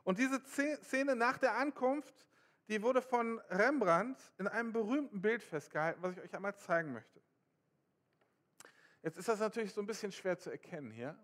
Und 0.04 0.20
diese 0.20 0.42
Szene 0.46 1.16
nach 1.16 1.38
der 1.38 1.58
Ankunft, 1.58 2.28
die 2.68 2.82
wurde 2.82 3.02
von 3.02 3.40
Rembrandt 3.50 4.20
in 4.38 4.48
einem 4.48 4.72
berühmten 4.72 5.22
Bild 5.22 5.44
festgehalten, 5.44 6.02
was 6.02 6.14
ich 6.14 6.22
euch 6.22 6.36
einmal 6.36 6.56
zeigen 6.56 6.94
möchte. 6.94 7.22
Jetzt 9.04 9.18
ist 9.18 9.28
das 9.28 9.40
natürlich 9.40 9.74
so 9.74 9.82
ein 9.82 9.86
bisschen 9.86 10.14
schwer 10.14 10.40
zu 10.40 10.50
erkennen 10.50 10.90
hier, 10.90 11.18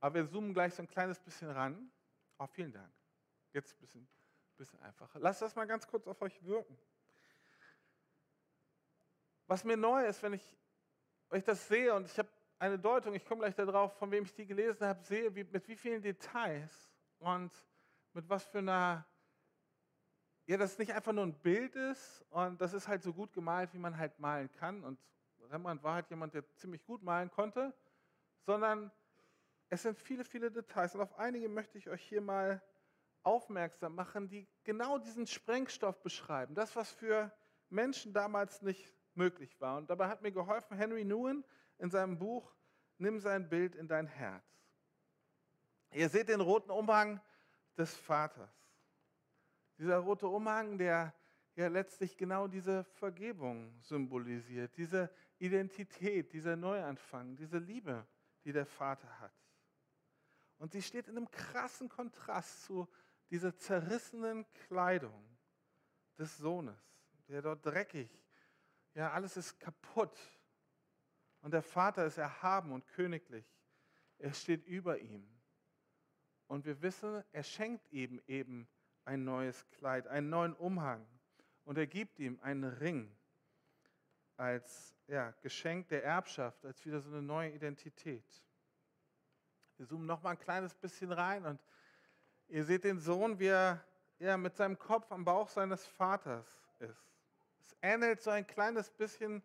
aber 0.00 0.16
wir 0.16 0.28
zoomen 0.28 0.52
gleich 0.52 0.74
so 0.74 0.82
ein 0.82 0.88
kleines 0.88 1.20
bisschen 1.20 1.48
ran. 1.48 1.90
Oh, 2.36 2.48
vielen 2.48 2.72
Dank. 2.72 2.92
Jetzt 3.52 3.74
ein 3.74 3.78
bisschen, 3.78 4.08
bisschen 4.56 4.80
einfacher. 4.80 5.20
Lasst 5.20 5.40
das 5.40 5.54
mal 5.54 5.66
ganz 5.66 5.86
kurz 5.86 6.08
auf 6.08 6.20
euch 6.20 6.44
wirken. 6.44 6.76
Was 9.46 9.62
mir 9.62 9.76
neu 9.76 10.04
ist, 10.04 10.20
wenn 10.24 10.32
ich, 10.32 10.58
ich 11.32 11.44
das 11.44 11.68
sehe 11.68 11.94
und 11.94 12.06
ich 12.06 12.18
habe 12.18 12.28
eine 12.58 12.76
Deutung, 12.76 13.14
ich 13.14 13.24
komme 13.24 13.42
gleich 13.42 13.54
darauf, 13.54 13.96
von 13.98 14.10
wem 14.10 14.24
ich 14.24 14.34
die 14.34 14.46
gelesen 14.46 14.84
habe, 14.84 15.00
sehe, 15.04 15.32
wie, 15.32 15.44
mit 15.44 15.68
wie 15.68 15.76
vielen 15.76 16.02
Details 16.02 16.90
und 17.18 17.52
mit 18.14 18.28
was 18.28 18.44
für 18.46 18.58
einer, 18.58 19.06
ja, 20.46 20.56
das 20.56 20.76
nicht 20.76 20.92
einfach 20.92 21.12
nur 21.12 21.24
ein 21.24 21.38
Bild 21.40 21.76
ist 21.76 22.24
und 22.30 22.60
das 22.60 22.72
ist 22.72 22.88
halt 22.88 23.04
so 23.04 23.12
gut 23.12 23.32
gemalt, 23.32 23.72
wie 23.74 23.78
man 23.78 23.96
halt 23.96 24.18
malen 24.18 24.50
kann 24.50 24.82
und 24.82 24.98
Rembrandt 25.50 25.82
war 25.82 25.94
halt 25.94 26.10
jemand, 26.10 26.34
der 26.34 26.44
ziemlich 26.56 26.84
gut 26.84 27.02
malen 27.02 27.30
konnte, 27.30 27.74
sondern 28.44 28.90
es 29.68 29.82
sind 29.82 29.98
viele, 29.98 30.24
viele 30.24 30.50
Details 30.50 30.94
und 30.94 31.00
auf 31.00 31.18
einige 31.18 31.48
möchte 31.48 31.78
ich 31.78 31.88
euch 31.88 32.02
hier 32.02 32.20
mal 32.20 32.62
aufmerksam 33.22 33.94
machen, 33.94 34.28
die 34.28 34.46
genau 34.62 34.98
diesen 34.98 35.26
Sprengstoff 35.26 36.00
beschreiben, 36.02 36.54
das, 36.54 36.76
was 36.76 36.92
für 36.92 37.32
Menschen 37.68 38.12
damals 38.12 38.62
nicht 38.62 38.94
möglich 39.14 39.60
war. 39.60 39.78
Und 39.78 39.90
dabei 39.90 40.08
hat 40.08 40.22
mir 40.22 40.30
geholfen 40.30 40.76
Henry 40.76 41.04
Nguyen 41.04 41.44
in 41.78 41.90
seinem 41.90 42.18
Buch 42.18 42.54
Nimm 42.98 43.20
sein 43.20 43.48
Bild 43.48 43.74
in 43.74 43.88
dein 43.88 44.06
Herz. 44.06 44.44
Ihr 45.92 46.08
seht 46.08 46.28
den 46.28 46.40
roten 46.40 46.70
Umhang 46.70 47.20
des 47.76 47.94
Vaters. 47.94 48.50
Dieser 49.78 49.98
rote 49.98 50.26
Umhang, 50.28 50.78
der 50.78 51.14
ja 51.56 51.68
letztlich 51.68 52.16
genau 52.16 52.48
diese 52.48 52.84
Vergebung 52.84 53.78
symbolisiert, 53.82 54.76
diese 54.76 55.10
Identität, 55.38 56.32
dieser 56.32 56.56
Neuanfang, 56.56 57.36
diese 57.36 57.58
Liebe, 57.58 58.06
die 58.44 58.52
der 58.52 58.66
Vater 58.66 59.20
hat. 59.20 59.34
Und 60.58 60.72
sie 60.72 60.82
steht 60.82 61.08
in 61.08 61.16
einem 61.16 61.30
krassen 61.30 61.88
Kontrast 61.88 62.64
zu 62.64 62.88
dieser 63.30 63.56
zerrissenen 63.56 64.50
Kleidung 64.52 65.36
des 66.16 66.36
Sohnes, 66.38 66.78
der 67.28 67.42
dort 67.42 67.66
dreckig, 67.66 68.10
ja, 68.96 69.12
alles 69.12 69.36
ist 69.36 69.60
kaputt. 69.60 70.18
Und 71.42 71.52
der 71.52 71.62
Vater 71.62 72.06
ist 72.06 72.16
erhaben 72.16 72.72
und 72.72 72.86
königlich. 72.88 73.44
Er 74.16 74.32
steht 74.32 74.64
über 74.66 74.98
ihm. 74.98 75.28
Und 76.46 76.64
wir 76.64 76.80
wissen, 76.80 77.22
er 77.30 77.42
schenkt 77.42 77.92
ihm 77.92 78.22
eben 78.26 78.66
ein 79.04 79.24
neues 79.24 79.68
Kleid, 79.68 80.06
einen 80.06 80.30
neuen 80.30 80.54
Umhang. 80.54 81.06
Und 81.64 81.76
er 81.76 81.86
gibt 81.86 82.18
ihm 82.18 82.40
einen 82.40 82.64
Ring 82.64 83.14
als 84.36 84.94
ja, 85.06 85.30
Geschenk 85.42 85.88
der 85.88 86.04
Erbschaft, 86.04 86.64
als 86.64 86.84
wieder 86.84 87.00
so 87.00 87.10
eine 87.10 87.22
neue 87.22 87.50
Identität. 87.50 88.42
Wir 89.76 89.86
zoomen 89.86 90.06
noch 90.06 90.22
mal 90.22 90.30
ein 90.30 90.38
kleines 90.38 90.74
bisschen 90.74 91.12
rein 91.12 91.44
und 91.44 91.60
ihr 92.48 92.64
seht 92.64 92.84
den 92.84 92.98
Sohn, 92.98 93.38
wie 93.38 93.48
er 93.48 93.84
ja, 94.18 94.36
mit 94.36 94.56
seinem 94.56 94.78
Kopf 94.78 95.10
am 95.12 95.24
Bauch 95.24 95.48
seines 95.48 95.86
Vaters 95.86 96.46
ist. 96.78 97.12
Es 97.60 97.76
ähnelt 97.82 98.22
so 98.22 98.30
ein 98.30 98.46
kleines 98.46 98.90
bisschen 98.90 99.42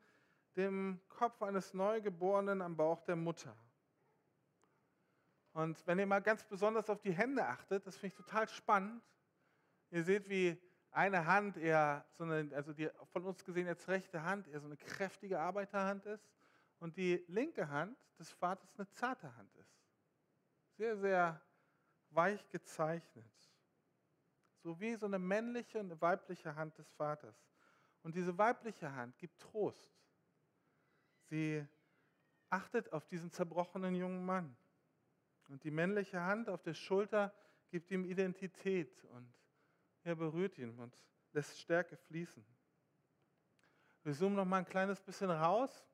dem 0.56 1.02
Kopf 1.10 1.42
eines 1.42 1.74
Neugeborenen 1.74 2.62
am 2.62 2.76
Bauch 2.76 3.02
der 3.02 3.16
Mutter. 3.16 3.56
Und 5.54 5.86
wenn 5.86 6.00
ihr 6.00 6.06
mal 6.06 6.22
ganz 6.22 6.44
besonders 6.46 6.90
auf 6.90 7.02
die 7.02 7.12
Hände 7.12 7.46
achtet, 7.46 7.86
das 7.86 7.98
finde 7.98 8.16
ich 8.16 8.26
total 8.26 8.48
spannend. 8.48 9.04
Ihr 9.90 10.04
seht, 10.04 10.30
wie 10.30 10.58
eine 10.92 11.26
Hand 11.26 11.58
eher, 11.58 12.06
so 12.12 12.24
eine, 12.24 12.54
also 12.56 12.74
die 12.74 12.90
von 13.12 13.26
uns 13.26 13.44
gesehen 13.44 13.68
jetzt 13.68 13.88
rechte 13.88 14.24
Hand, 14.24 14.48
eher 14.48 14.60
so 14.60 14.68
eine 14.68 14.78
kräftige 14.78 15.40
Arbeiterhand 15.40 16.06
ist 16.06 16.30
und 16.80 16.98
die 16.98 17.24
linke 17.28 17.70
Hand 17.70 17.98
des 18.20 18.32
Vaters 18.32 18.70
eine 18.78 18.90
zarte 18.90 19.36
Hand 19.36 19.56
ist. 19.56 19.80
Sehr, 20.78 20.98
sehr 20.98 21.42
weich 22.10 22.48
gezeichnet. 22.50 23.26
So 24.64 24.80
wie 24.80 24.96
so 24.96 25.06
eine 25.06 25.20
männliche 25.20 25.80
und 25.80 25.92
eine 25.92 26.02
weibliche 26.02 26.56
Hand 26.56 26.78
des 26.78 26.90
Vaters. 26.92 27.36
Und 28.04 28.16
diese 28.16 28.38
weibliche 28.38 28.92
Hand 28.92 29.18
gibt 29.18 29.40
Trost. 29.40 29.90
Sie 31.30 31.66
achtet 32.50 32.92
auf 32.92 33.08
diesen 33.08 33.32
zerbrochenen 33.32 33.96
jungen 33.96 34.26
Mann. 34.26 34.56
Und 35.50 35.64
die 35.64 35.72
männliche 35.72 36.22
Hand 36.22 36.50
auf 36.50 36.62
der 36.62 36.74
Schulter 36.74 37.34
gibt 37.70 37.92
ihm 37.92 38.06
Identität 38.06 39.04
und 39.06 39.34
er 40.04 40.16
berührt 40.16 40.58
ihn 40.58 40.78
und 40.80 40.96
lässt 41.34 41.60
Stärke 41.60 41.96
fließen. 41.96 42.46
Wir 44.04 44.14
zoomen 44.14 44.36
noch 44.36 44.46
mal 44.46 44.58
ein 44.58 44.66
kleines 44.66 45.02
bisschen 45.02 45.30
raus 45.30 45.86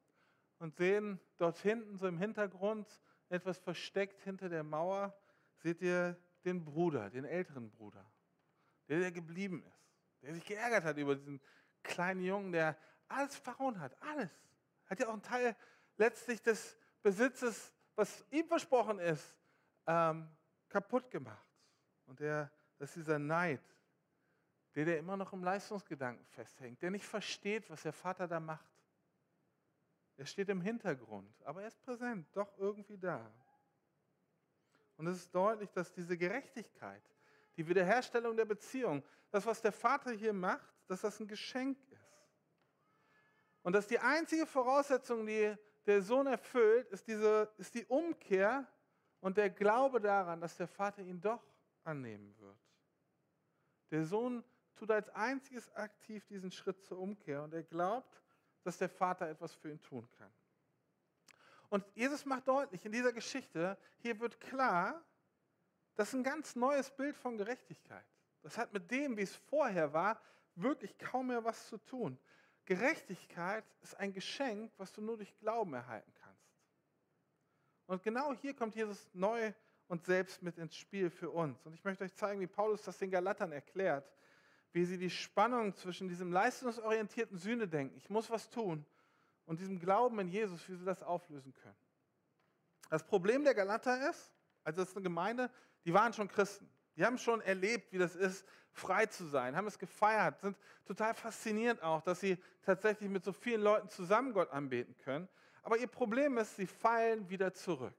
und 0.59 0.75
sehen 0.75 1.19
dort 1.37 1.57
hinten, 1.57 1.97
so 1.97 2.07
im 2.07 2.17
Hintergrund, 2.17 2.87
etwas 3.29 3.57
versteckt 3.57 4.21
hinter 4.21 4.49
der 4.49 4.63
Mauer, 4.63 5.17
seht 5.57 5.81
ihr 5.81 6.17
den 6.45 6.63
Bruder, 6.63 7.09
den 7.09 7.25
älteren 7.25 7.69
Bruder, 7.69 8.09
der, 8.87 8.99
der 8.99 9.11
geblieben 9.11 9.63
ist, 9.63 9.91
der 10.21 10.33
sich 10.33 10.45
geärgert 10.45 10.85
hat 10.85 10.97
über 10.97 11.15
diesen 11.15 11.41
kleinen 11.83 12.21
Jungen, 12.21 12.51
der 12.53 12.77
alles 13.09 13.35
verhauen 13.35 13.79
hat, 13.79 14.01
alles. 14.01 14.31
Hat 14.85 14.99
ja 14.99 15.07
auch 15.07 15.13
einen 15.13 15.21
Teil 15.21 15.55
letztlich 15.97 16.41
des 16.41 16.77
Besitzes, 17.01 17.73
was 17.95 18.25
ihm 18.31 18.47
versprochen 18.47 18.99
ist, 18.99 19.37
ähm, 19.85 20.29
kaputt 20.69 21.11
gemacht. 21.11 21.45
Und 22.05 22.19
der, 22.19 22.51
das 22.77 22.89
ist 22.89 22.97
dieser 22.97 23.19
Neid, 23.19 23.61
der, 24.77 24.85
der 24.85 24.99
immer 24.99 25.17
noch 25.17 25.33
im 25.33 25.43
Leistungsgedanken 25.43 26.23
festhängt, 26.27 26.79
der 26.83 26.91
nicht 26.91 27.03
versteht, 27.03 27.67
was 27.67 27.81
der 27.81 27.93
Vater 27.93 28.27
da 28.27 28.39
macht. 28.39 28.69
Er 30.17 30.27
steht 30.27 30.49
im 30.49 30.61
Hintergrund, 30.61 31.33
aber 31.45 31.63
er 31.63 31.69
ist 31.69 31.81
präsent, 31.81 32.27
doch 32.33 32.55
irgendwie 32.59 32.99
da. 32.99 33.27
Und 34.95 35.07
es 35.07 35.17
ist 35.17 35.33
deutlich, 35.33 35.71
dass 35.71 35.91
diese 35.91 36.15
Gerechtigkeit, 36.15 37.01
die 37.55 37.67
Wiederherstellung 37.67 38.37
der 38.37 38.45
Beziehung, 38.45 39.03
das, 39.31 39.47
was 39.47 39.63
der 39.63 39.71
Vater 39.71 40.11
hier 40.11 40.31
macht, 40.31 40.71
dass 40.85 41.01
das 41.01 41.19
ein 41.19 41.27
Geschenk 41.27 41.79
ist. 41.89 42.29
Und 43.63 43.73
dass 43.73 43.87
die 43.87 43.97
einzige 43.97 44.45
Voraussetzung, 44.45 45.25
die 45.25 45.55
der 45.87 46.03
Sohn 46.03 46.27
erfüllt, 46.27 46.87
ist, 46.89 47.07
diese, 47.07 47.51
ist 47.57 47.73
die 47.73 47.85
Umkehr 47.85 48.67
und 49.21 49.37
der 49.37 49.49
Glaube 49.49 49.99
daran, 49.99 50.39
dass 50.39 50.55
der 50.55 50.67
Vater 50.67 51.01
ihn 51.01 51.19
doch 51.19 51.43
annehmen 51.83 52.37
wird. 52.37 52.59
Der 53.89 54.05
Sohn 54.05 54.43
tut 54.77 54.91
als 54.91 55.09
einziges 55.09 55.73
aktiv 55.75 56.25
diesen 56.27 56.51
Schritt 56.51 56.83
zur 56.83 56.99
Umkehr 56.99 57.43
und 57.43 57.53
er 57.53 57.63
glaubt, 57.63 58.21
dass 58.63 58.77
der 58.77 58.89
Vater 58.89 59.27
etwas 59.27 59.55
für 59.55 59.69
ihn 59.69 59.81
tun 59.81 60.07
kann. 60.17 60.31
Und 61.69 61.85
Jesus 61.95 62.25
macht 62.25 62.47
deutlich 62.47 62.85
in 62.85 62.91
dieser 62.91 63.11
Geschichte, 63.11 63.77
hier 63.97 64.19
wird 64.19 64.39
klar, 64.39 65.03
das 65.95 66.09
ist 66.09 66.13
ein 66.13 66.23
ganz 66.23 66.55
neues 66.55 66.91
Bild 66.91 67.15
von 67.17 67.37
Gerechtigkeit. 67.37 68.05
Das 68.41 68.57
hat 68.57 68.71
mit 68.71 68.89
dem, 68.91 69.17
wie 69.17 69.23
es 69.23 69.35
vorher 69.35 69.91
war, 69.93 70.21
wirklich 70.55 70.97
kaum 70.97 71.27
mehr 71.27 71.43
was 71.43 71.67
zu 71.67 71.77
tun. 71.77 72.17
Gerechtigkeit 72.65 73.65
ist 73.81 73.95
ein 73.95 74.13
Geschenk, 74.13 74.71
was 74.77 74.91
du 74.91 75.01
nur 75.01 75.17
durch 75.17 75.35
Glauben 75.39 75.73
erhalten 75.73 76.13
kannst. 76.21 76.53
Und 77.87 78.03
genau 78.03 78.33
hier 78.33 78.53
kommt 78.53 78.75
Jesus 78.75 79.09
neu 79.13 79.53
und 79.87 80.05
selbst 80.05 80.41
mit 80.41 80.57
ins 80.57 80.75
Spiel 80.75 81.09
für 81.09 81.29
uns. 81.29 81.65
Und 81.65 81.73
ich 81.73 81.83
möchte 81.83 82.03
euch 82.03 82.13
zeigen, 82.13 82.41
wie 82.41 82.47
Paulus 82.47 82.81
das 82.81 82.97
den 82.97 83.09
Galatern 83.09 83.51
erklärt 83.51 84.09
wie 84.73 84.85
sie 84.85 84.97
die 84.97 85.09
Spannung 85.09 85.75
zwischen 85.75 86.07
diesem 86.07 86.31
leistungsorientierten 86.31 87.37
Sühnedenken, 87.37 87.97
ich 87.97 88.09
muss 88.09 88.29
was 88.29 88.49
tun, 88.49 88.85
und 89.45 89.59
diesem 89.59 89.79
Glauben 89.79 90.19
in 90.19 90.27
Jesus, 90.27 90.67
wie 90.67 90.75
sie 90.75 90.85
das 90.85 91.01
auflösen 91.01 91.53
können. 91.53 91.77
Das 92.89 93.03
Problem 93.03 93.43
der 93.43 93.55
Galater 93.55 94.09
ist, 94.09 94.33
also 94.63 94.81
das 94.81 94.89
ist 94.89 94.95
eine 94.95 95.03
Gemeinde, 95.03 95.49
die 95.85 95.93
waren 95.93 96.13
schon 96.13 96.27
Christen. 96.27 96.69
Die 96.97 97.05
haben 97.05 97.17
schon 97.17 97.41
erlebt, 97.41 97.93
wie 97.93 97.97
das 97.97 98.15
ist, 98.15 98.45
frei 98.71 99.05
zu 99.05 99.25
sein, 99.25 99.55
haben 99.55 99.67
es 99.67 99.79
gefeiert, 99.79 100.39
sind 100.41 100.57
total 100.85 101.13
fasziniert 101.13 101.81
auch, 101.81 102.01
dass 102.01 102.19
sie 102.19 102.37
tatsächlich 102.63 103.09
mit 103.09 103.23
so 103.23 103.31
vielen 103.31 103.61
Leuten 103.61 103.89
zusammen 103.89 104.33
Gott 104.33 104.51
anbeten 104.51 104.95
können. 104.97 105.27
Aber 105.63 105.77
ihr 105.77 105.87
Problem 105.87 106.37
ist, 106.37 106.55
sie 106.55 106.67
fallen 106.67 107.29
wieder 107.29 107.53
zurück. 107.53 107.95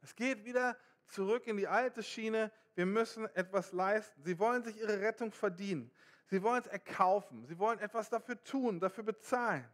Es 0.00 0.14
geht 0.14 0.44
wieder 0.44 0.76
zurück 1.06 1.46
in 1.46 1.56
die 1.56 1.68
alte 1.68 2.02
Schiene. 2.02 2.50
Wir 2.74 2.86
müssen 2.86 3.26
etwas 3.34 3.72
leisten. 3.72 4.22
Sie 4.22 4.38
wollen 4.38 4.62
sich 4.62 4.78
ihre 4.78 5.00
Rettung 5.00 5.32
verdienen. 5.32 5.90
Sie 6.26 6.42
wollen 6.42 6.60
es 6.60 6.66
erkaufen. 6.66 7.46
Sie 7.46 7.58
wollen 7.58 7.78
etwas 7.78 8.10
dafür 8.10 8.42
tun, 8.42 8.80
dafür 8.80 9.04
bezahlen. 9.04 9.68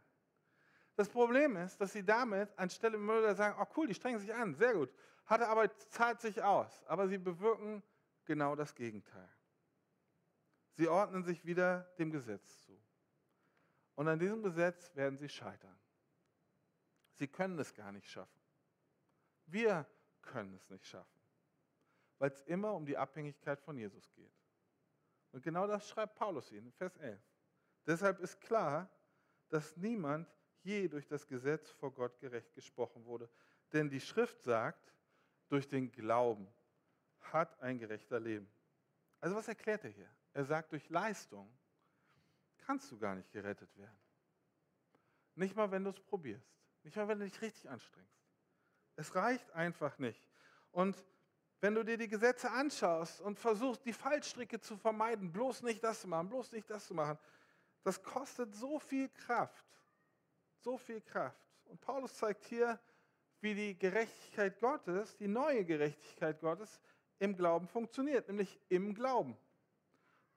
Das 0.95 1.09
Problem 1.09 1.55
ist, 1.55 1.79
dass 1.79 1.93
sie 1.93 2.03
damit 2.03 2.49
anstelle 2.57 2.97
immer 2.97 3.33
sagen, 3.33 3.57
oh 3.59 3.65
cool, 3.75 3.87
die 3.87 3.95
strengen 3.95 4.19
sich 4.19 4.33
an, 4.33 4.53
sehr 4.53 4.73
gut. 4.73 4.93
Harte 5.25 5.47
Arbeit 5.47 5.79
zahlt 5.89 6.21
sich 6.21 6.41
aus. 6.43 6.83
Aber 6.85 7.07
sie 7.07 7.17
bewirken 7.17 7.81
genau 8.25 8.55
das 8.55 8.75
Gegenteil. 8.75 9.29
Sie 10.73 10.87
ordnen 10.87 11.23
sich 11.23 11.45
wieder 11.45 11.81
dem 11.97 12.11
Gesetz 12.11 12.65
zu. 12.65 12.79
Und 13.95 14.07
an 14.07 14.19
diesem 14.19 14.41
Gesetz 14.43 14.95
werden 14.95 15.17
sie 15.17 15.29
scheitern. 15.29 15.77
Sie 17.13 17.27
können 17.27 17.57
es 17.59 17.73
gar 17.73 17.91
nicht 17.91 18.09
schaffen. 18.09 18.41
Wir 19.45 19.85
können 20.21 20.53
es 20.55 20.69
nicht 20.69 20.85
schaffen, 20.85 21.20
weil 22.21 22.29
es 22.29 22.41
immer 22.43 22.75
um 22.75 22.85
die 22.85 22.95
Abhängigkeit 22.95 23.59
von 23.59 23.75
Jesus 23.75 24.13
geht. 24.13 24.31
Und 25.31 25.41
genau 25.41 25.65
das 25.65 25.89
schreibt 25.89 26.13
Paulus 26.13 26.51
in 26.51 26.71
Vers 26.73 26.95
11. 26.97 27.19
Deshalb 27.87 28.19
ist 28.19 28.39
klar, 28.39 28.87
dass 29.49 29.75
niemand 29.75 30.31
je 30.61 30.87
durch 30.87 31.07
das 31.07 31.25
Gesetz 31.25 31.71
vor 31.71 31.91
Gott 31.91 32.19
gerecht 32.19 32.53
gesprochen 32.53 33.03
wurde. 33.05 33.27
Denn 33.73 33.89
die 33.89 33.99
Schrift 33.99 34.39
sagt, 34.43 34.93
durch 35.49 35.67
den 35.67 35.91
Glauben 35.91 36.47
hat 37.21 37.59
ein 37.59 37.79
gerechter 37.79 38.19
Leben. 38.19 38.47
Also 39.19 39.35
was 39.35 39.47
erklärt 39.47 39.83
er 39.83 39.89
hier? 39.89 40.09
Er 40.33 40.45
sagt, 40.45 40.73
durch 40.73 40.87
Leistung 40.89 41.51
kannst 42.59 42.91
du 42.91 42.99
gar 42.99 43.15
nicht 43.15 43.31
gerettet 43.31 43.75
werden. 43.75 43.99
Nicht 45.33 45.55
mal, 45.55 45.71
wenn 45.71 45.83
du 45.83 45.89
es 45.89 45.99
probierst. 45.99 46.55
Nicht 46.83 46.95
mal, 46.95 47.07
wenn 47.07 47.17
du 47.17 47.25
dich 47.25 47.41
richtig 47.41 47.67
anstrengst. 47.67 48.21
Es 48.95 49.15
reicht 49.15 49.51
einfach 49.53 49.97
nicht. 49.97 50.29
Und 50.69 51.03
wenn 51.61 51.75
du 51.75 51.83
dir 51.83 51.97
die 51.97 52.07
Gesetze 52.07 52.49
anschaust 52.49 53.21
und 53.21 53.39
versuchst, 53.39 53.85
die 53.85 53.93
Fallstricke 53.93 54.59
zu 54.59 54.75
vermeiden, 54.75 55.31
bloß 55.31 55.61
nicht 55.61 55.83
das 55.83 56.01
zu 56.01 56.07
machen, 56.07 56.27
bloß 56.27 56.51
nicht 56.51 56.69
das 56.69 56.87
zu 56.87 56.95
machen, 56.95 57.17
das 57.83 58.01
kostet 58.01 58.53
so 58.55 58.79
viel 58.79 59.09
Kraft. 59.09 59.65
So 60.57 60.77
viel 60.77 61.01
Kraft. 61.01 61.39
Und 61.65 61.79
Paulus 61.79 62.15
zeigt 62.15 62.45
hier, 62.45 62.79
wie 63.41 63.53
die 63.53 63.77
Gerechtigkeit 63.77 64.59
Gottes, 64.59 65.15
die 65.17 65.27
neue 65.27 65.63
Gerechtigkeit 65.63 66.39
Gottes 66.39 66.81
im 67.19 67.35
Glauben 67.35 67.67
funktioniert, 67.67 68.27
nämlich 68.27 68.59
im 68.69 68.93
Glauben. 68.93 69.37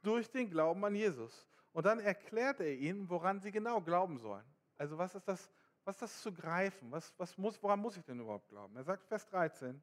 Durch 0.03 0.31
den 0.31 0.51
Glauben 0.51 0.85
an 0.85 0.95
Jesus. 0.95 1.47
Und 1.73 1.87
dann 1.87 2.01
erklärt 2.01 2.61
er 2.61 2.73
ihnen, 2.73 3.09
woran 3.09 3.41
sie 3.41 3.51
genau 3.51 3.81
glauben 3.81 4.19
sollen. 4.19 4.45
Also 4.77 4.97
was 4.99 5.15
ist 5.15 5.27
das, 5.27 5.51
was 5.85 5.97
ist 5.97 6.03
das 6.03 6.23
zu 6.23 6.33
greifen? 6.33 6.91
Was, 6.91 7.13
was 7.19 7.37
muss, 7.39 7.63
woran 7.63 7.81
muss 7.81 7.97
ich 7.97 8.05
denn 8.05 8.21
überhaupt 8.21 8.49
glauben? 8.49 8.77
Er 8.77 8.85
sagt 8.85 9.07
Vers 9.07 9.27
13, 9.27 9.83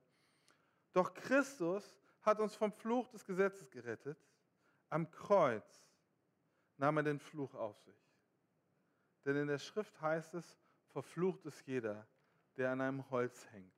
doch 0.94 1.14
Christus 1.14 1.98
hat 2.22 2.40
uns 2.40 2.56
vom 2.56 2.72
Fluch 2.72 3.08
des 3.10 3.26
Gesetzes 3.26 3.70
gerettet. 3.70 4.18
Am 4.90 5.10
Kreuz 5.10 5.88
nahm 6.78 6.98
er 6.98 7.04
den 7.04 7.20
Fluch 7.20 7.54
auf 7.56 7.80
sich. 7.82 8.12
Denn 9.26 9.36
in 9.36 9.48
der 9.48 9.60
Schrift 9.60 10.00
heißt 10.02 10.34
es, 10.34 10.60
verflucht 10.88 11.46
ist 11.46 11.66
jeder, 11.68 12.08
der 12.58 12.72
an 12.72 12.82
einem 12.82 13.10
Holz 13.10 13.48
hängt. 13.52 13.74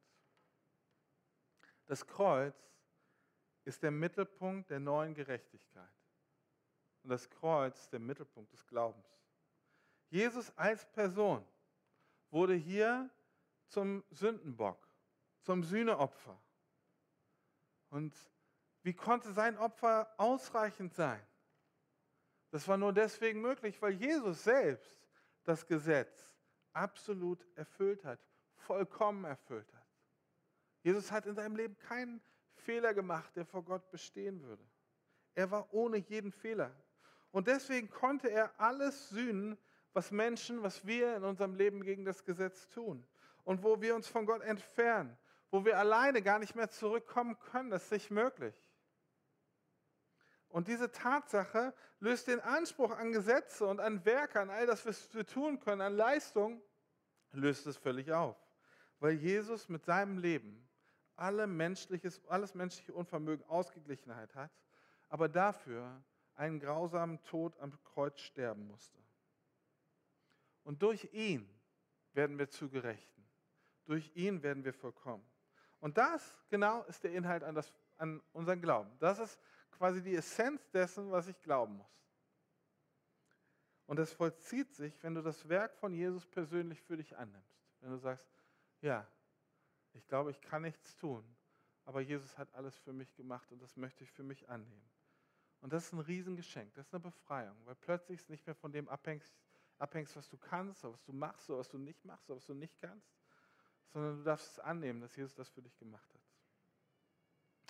Das 1.86 2.06
Kreuz 2.08 2.56
ist 3.66 3.84
der 3.84 3.92
Mittelpunkt 3.92 4.70
der 4.70 4.80
neuen 4.80 5.14
Gerechtigkeit. 5.14 5.94
Und 7.04 7.10
das 7.10 7.30
Kreuz 7.30 7.80
ist 7.82 7.94
der 7.94 8.00
Mittelpunkt 8.00 8.52
des 8.54 8.66
Glaubens. 8.66 9.06
Jesus 10.10 10.56
als 10.58 10.86
Person 10.92 11.46
wurde 12.32 12.56
hier 12.56 13.10
zum 13.68 14.04
Sündenbock, 14.10 14.88
zum 15.42 15.64
Sühneopfer. 15.64 16.42
Und 17.94 18.16
wie 18.82 18.96
konnte 18.96 19.32
sein 19.34 19.56
Opfer 19.56 20.12
ausreichend 20.18 20.96
sein? 20.96 21.22
Das 22.50 22.68
war 22.68 22.76
nur 22.76 22.92
deswegen 22.92 23.40
möglich, 23.40 23.80
weil 23.84 23.94
Jesus 23.94 24.44
selbst 24.44 24.98
das 25.44 25.68
Gesetz 25.68 26.36
absolut 26.72 27.46
erfüllt 27.56 28.04
hat, 28.04 28.20
vollkommen 28.56 29.26
erfüllt 29.26 29.72
hat. 29.76 29.86
Jesus 30.82 31.12
hat 31.12 31.28
in 31.28 31.36
seinem 31.36 31.56
Leben 31.56 31.78
keinen 31.78 32.20
Fehler 32.56 32.96
gemacht, 32.96 33.36
der 33.36 33.46
vor 33.46 33.64
Gott 33.64 33.92
bestehen 33.92 34.42
würde. 34.42 34.68
Er 35.36 35.52
war 35.52 35.72
ohne 35.72 35.98
jeden 35.98 36.32
Fehler. 36.32 36.76
Und 37.30 37.48
deswegen 37.48 37.92
konnte 37.92 38.32
er 38.32 38.60
alles 38.60 39.10
sühnen, 39.10 39.56
was 39.94 40.10
Menschen, 40.10 40.64
was 40.64 40.84
wir 40.88 41.16
in 41.16 41.24
unserem 41.24 41.54
Leben 41.54 41.84
gegen 41.84 42.06
das 42.06 42.26
Gesetz 42.26 42.68
tun. 42.70 43.06
Und 43.44 43.62
wo 43.62 43.82
wir 43.82 43.94
uns 43.94 44.08
von 44.08 44.26
Gott 44.26 44.42
entfernen, 44.42 45.16
wo 45.54 45.64
wir 45.66 45.78
alleine 45.78 46.24
gar 46.24 46.40
nicht 46.40 46.56
mehr 46.56 46.72
zurückkommen 46.72 47.38
können, 47.38 47.70
das 47.70 47.84
ist 47.84 47.92
nicht 47.92 48.10
möglich. 48.10 48.56
Und 50.50 50.68
diese 50.68 50.92
Tatsache 50.92 51.76
löst 52.00 52.28
den 52.28 52.40
Anspruch 52.40 52.90
an 52.90 53.12
Gesetze 53.12 53.68
und 53.68 53.80
an 53.80 54.04
Werke, 54.04 54.40
an 54.40 54.50
all 54.50 54.66
das, 54.66 54.84
was 54.84 55.14
wir 55.14 55.28
tun 55.28 55.60
können, 55.60 55.82
an 55.82 55.96
Leistung, 55.96 56.60
löst 57.34 57.68
es 57.68 57.78
völlig 57.78 58.12
auf. 58.12 58.36
Weil 59.00 59.14
Jesus 59.14 59.70
mit 59.70 59.86
seinem 59.86 60.18
Leben 60.18 60.68
alle 61.16 61.46
menschliches, 61.46 62.26
alles 62.30 62.56
menschliche 62.56 62.94
Unvermögen 62.94 63.46
Ausgeglichenheit 63.46 64.34
hat, 64.34 64.52
aber 65.08 65.30
dafür 65.30 66.04
einen 66.34 66.60
grausamen 66.60 67.22
Tod 67.22 67.60
am 67.60 67.80
Kreuz 67.84 68.20
sterben 68.22 68.66
musste. 68.66 68.98
Und 70.64 70.82
durch 70.82 71.14
ihn 71.14 71.48
werden 72.14 72.40
wir 72.40 72.50
zu 72.50 72.72
Gerechten. 72.72 73.24
Durch 73.86 74.10
ihn 74.16 74.42
werden 74.42 74.64
wir 74.66 74.74
vollkommen. 74.74 75.24
Und 75.84 75.98
das 75.98 76.42
genau 76.48 76.84
ist 76.84 77.04
der 77.04 77.12
Inhalt 77.12 77.44
an, 77.44 77.56
das, 77.56 77.74
an 77.98 78.22
unseren 78.32 78.62
Glauben. 78.62 78.90
Das 79.00 79.20
ist 79.20 79.38
quasi 79.70 80.02
die 80.02 80.16
Essenz 80.16 80.70
dessen, 80.70 81.12
was 81.12 81.28
ich 81.28 81.38
glauben 81.42 81.76
muss. 81.76 82.02
Und 83.86 83.98
das 83.98 84.14
vollzieht 84.14 84.74
sich, 84.74 85.04
wenn 85.04 85.14
du 85.14 85.22
das 85.22 85.50
Werk 85.50 85.76
von 85.76 85.94
Jesus 85.94 86.26
persönlich 86.26 86.82
für 86.82 86.96
dich 86.96 87.18
annimmst. 87.18 87.68
Wenn 87.82 87.90
du 87.90 87.98
sagst, 87.98 88.26
ja, 88.80 89.06
ich 89.92 90.08
glaube, 90.08 90.32
ich 90.32 90.40
kann 90.40 90.62
nichts 90.62 90.96
tun, 90.96 91.22
aber 91.84 92.00
Jesus 92.00 92.38
hat 92.38 92.54
alles 92.54 92.78
für 92.78 92.94
mich 92.94 93.14
gemacht 93.16 93.52
und 93.52 93.62
das 93.62 93.76
möchte 93.76 94.06
ich 94.06 94.12
für 94.14 94.24
mich 94.24 94.48
annehmen. 94.48 94.90
Und 95.60 95.74
das 95.74 95.88
ist 95.88 95.92
ein 95.92 96.00
Riesengeschenk, 96.00 96.74
das 96.76 96.88
ist 96.88 96.94
eine 96.94 97.02
Befreiung, 97.02 97.58
weil 97.66 97.76
plötzlich 97.76 98.22
es 98.22 98.30
nicht 98.30 98.46
mehr 98.46 98.56
von 98.56 98.72
dem 98.72 98.88
abhängst, 98.88 99.36
abhängst, 99.80 100.16
was 100.16 100.30
du 100.30 100.38
kannst, 100.38 100.86
was 100.86 101.04
du 101.04 101.12
machst, 101.12 101.50
was 101.50 101.68
du 101.68 101.78
nicht 101.78 102.06
machst, 102.06 102.30
was 102.30 102.46
du 102.46 102.54
nicht 102.54 102.80
kannst, 102.80 103.12
sondern 103.94 104.18
du 104.18 104.24
darfst 104.24 104.52
es 104.52 104.60
annehmen, 104.60 105.02
dass 105.02 105.16
Jesus 105.16 105.36
das 105.36 105.50
für 105.50 105.62
dich 105.62 105.78
gemacht 105.78 106.12
hat. 106.14 106.22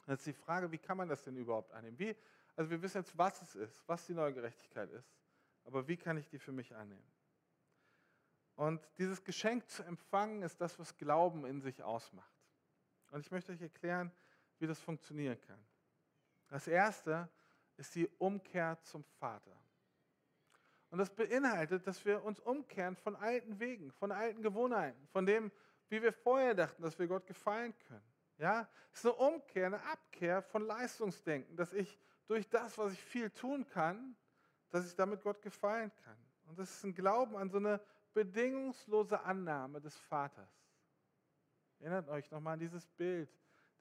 Jetzt 0.07 0.19
ist 0.19 0.27
die 0.27 0.41
Frage, 0.41 0.71
wie 0.71 0.77
kann 0.77 0.97
man 0.97 1.07
das 1.07 1.23
denn 1.23 1.36
überhaupt 1.38 1.71
annehmen? 1.71 1.99
Wie, 1.99 2.15
also 2.55 2.71
wir 2.71 2.81
wissen 2.81 2.97
jetzt, 2.97 3.17
was 3.17 3.41
es 3.41 3.55
ist, 3.55 3.88
was 3.88 4.05
die 4.05 4.13
neue 4.13 4.33
Gerechtigkeit 4.33 4.89
ist, 4.91 5.13
aber 5.65 5.88
wie 5.88 5.97
kann 5.97 6.17
ich 6.17 6.27
die 6.27 6.39
für 6.39 6.51
mich 6.51 6.75
annehmen? 6.75 7.12
Und 8.55 8.88
dieses 8.97 9.23
Geschenk 9.23 9.67
zu 9.69 9.83
empfangen 9.83 10.43
ist 10.43 10.59
das, 10.62 10.77
was 10.79 10.95
Glauben 10.97 11.45
in 11.45 11.62
sich 11.62 11.83
ausmacht. 11.83 12.33
Und 13.12 13.21
ich 13.21 13.31
möchte 13.31 13.51
euch 13.51 13.62
erklären, 13.62 14.12
wie 14.59 14.67
das 14.67 14.79
funktionieren 14.79 15.39
kann. 15.41 15.59
Das 16.49 16.67
erste 16.67 17.29
ist 17.77 17.95
die 17.95 18.07
Umkehr 18.19 18.79
zum 18.83 19.03
Vater. 19.03 19.57
Und 20.91 20.99
das 20.99 21.09
beinhaltet, 21.09 21.88
dass 21.88 22.05
wir 22.05 22.23
uns 22.23 22.39
umkehren 22.39 22.95
von 22.95 23.15
alten 23.15 23.59
Wegen, 23.59 23.91
von 23.91 24.12
alten 24.12 24.43
Gewohnheiten, 24.43 25.07
von 25.07 25.25
dem, 25.25 25.51
wie 25.93 26.01
wir 26.01 26.12
vorher 26.12 26.56
dachten, 26.56 26.82
dass 26.82 26.97
wir 26.97 27.08
Gott 27.08 27.27
gefallen 27.27 27.77
können. 27.88 28.03
Ja, 28.39 28.67
es 28.91 28.99
ist 28.99 29.06
eine 29.06 29.13
Umkehr, 29.13 29.67
eine 29.67 29.84
Abkehr 29.84 30.41
von 30.41 30.65
Leistungsdenken, 30.65 31.56
dass 31.56 31.71
ich 31.71 31.99
durch 32.25 32.49
das, 32.49 32.79
was 32.79 32.93
ich 32.93 33.03
viel 33.03 33.29
tun 33.29 33.67
kann, 33.67 34.15
dass 34.71 34.88
ich 34.88 34.95
damit 34.95 35.21
Gott 35.21 35.39
gefallen 35.43 35.91
kann. 36.03 36.17
Und 36.45 36.58
das 36.58 36.71
ist 36.71 36.84
ein 36.84 36.95
Glauben 36.95 37.38
an 37.38 37.51
so 37.51 37.58
eine 37.58 37.79
bedingungslose 38.13 39.21
Annahme 39.21 39.79
des 39.79 39.95
Vaters. 39.95 40.49
Erinnert 41.77 42.10
euch 42.10 42.32
nochmal 42.32 42.53
an 42.53 42.60
dieses 42.60 42.88
Bild, 42.88 43.29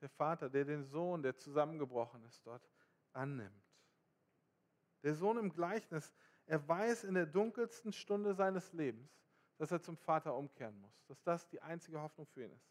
der 0.02 0.10
Vater, 0.10 0.50
der 0.50 0.66
den 0.66 0.84
Sohn, 0.84 1.22
der 1.22 1.38
zusammengebrochen 1.38 2.22
ist, 2.24 2.46
dort 2.46 2.68
annimmt. 3.14 3.64
Der 5.02 5.14
Sohn 5.14 5.38
im 5.38 5.50
Gleichnis 5.50 6.12
er 6.46 6.68
weiß 6.68 7.04
in 7.04 7.14
der 7.14 7.26
dunkelsten 7.26 7.92
Stunde 7.92 8.34
seines 8.34 8.72
Lebens, 8.72 9.10
dass 9.62 9.70
er 9.70 9.80
zum 9.80 9.96
Vater 9.96 10.34
umkehren 10.34 10.76
muss, 10.80 11.04
dass 11.06 11.22
das 11.22 11.48
die 11.48 11.60
einzige 11.62 12.02
Hoffnung 12.02 12.26
für 12.26 12.42
ihn 12.42 12.50
ist. 12.50 12.68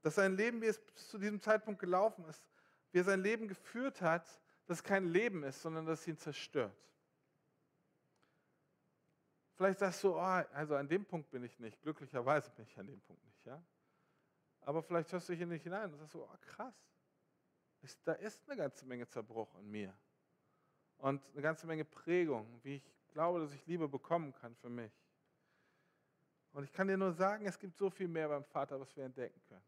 Dass 0.00 0.16
sein 0.16 0.36
Leben, 0.36 0.60
wie 0.60 0.66
es 0.66 0.80
bis 0.80 1.10
zu 1.10 1.16
diesem 1.16 1.40
Zeitpunkt 1.40 1.78
gelaufen 1.78 2.24
ist, 2.24 2.44
wie 2.90 2.98
er 2.98 3.04
sein 3.04 3.20
Leben 3.20 3.46
geführt 3.46 4.00
hat, 4.00 4.26
dass 4.66 4.82
kein 4.82 5.06
Leben 5.06 5.44
ist, 5.44 5.62
sondern 5.62 5.86
dass 5.86 6.00
es 6.00 6.08
ihn 6.08 6.18
zerstört. 6.18 6.76
Vielleicht 9.54 9.78
sagst 9.78 10.02
du, 10.02 10.16
oh, 10.16 10.18
also 10.18 10.74
an 10.74 10.88
dem 10.88 11.04
Punkt 11.04 11.30
bin 11.30 11.44
ich 11.44 11.56
nicht, 11.60 11.80
glücklicherweise 11.82 12.50
bin 12.50 12.64
ich 12.64 12.76
an 12.76 12.88
dem 12.88 13.00
Punkt 13.02 13.24
nicht. 13.24 13.46
Ja? 13.46 13.62
Aber 14.62 14.82
vielleicht 14.82 15.12
hörst 15.12 15.28
du 15.28 15.34
hier 15.34 15.46
nicht 15.46 15.62
hinein 15.62 15.92
und 15.92 15.98
sagst 15.98 16.14
so, 16.14 16.24
oh, 16.24 16.36
krass, 16.40 16.74
ich, 17.80 17.96
da 18.02 18.14
ist 18.14 18.42
eine 18.48 18.56
ganze 18.56 18.84
Menge 18.86 19.06
Zerbruch 19.06 19.54
in 19.60 19.70
mir. 19.70 19.96
Und 20.98 21.24
eine 21.32 21.42
ganze 21.42 21.68
Menge 21.68 21.84
Prägung, 21.84 22.58
wie 22.64 22.74
ich 22.74 23.08
glaube, 23.12 23.38
dass 23.38 23.54
ich 23.54 23.64
Liebe 23.66 23.88
bekommen 23.88 24.32
kann 24.32 24.56
für 24.56 24.68
mich. 24.68 24.90
Und 26.52 26.64
ich 26.64 26.72
kann 26.72 26.86
dir 26.86 26.96
nur 26.96 27.12
sagen, 27.12 27.46
es 27.46 27.58
gibt 27.58 27.76
so 27.76 27.90
viel 27.90 28.08
mehr 28.08 28.28
beim 28.28 28.44
Vater, 28.44 28.78
was 28.78 28.94
wir 28.96 29.04
entdecken 29.04 29.40
können. 29.48 29.64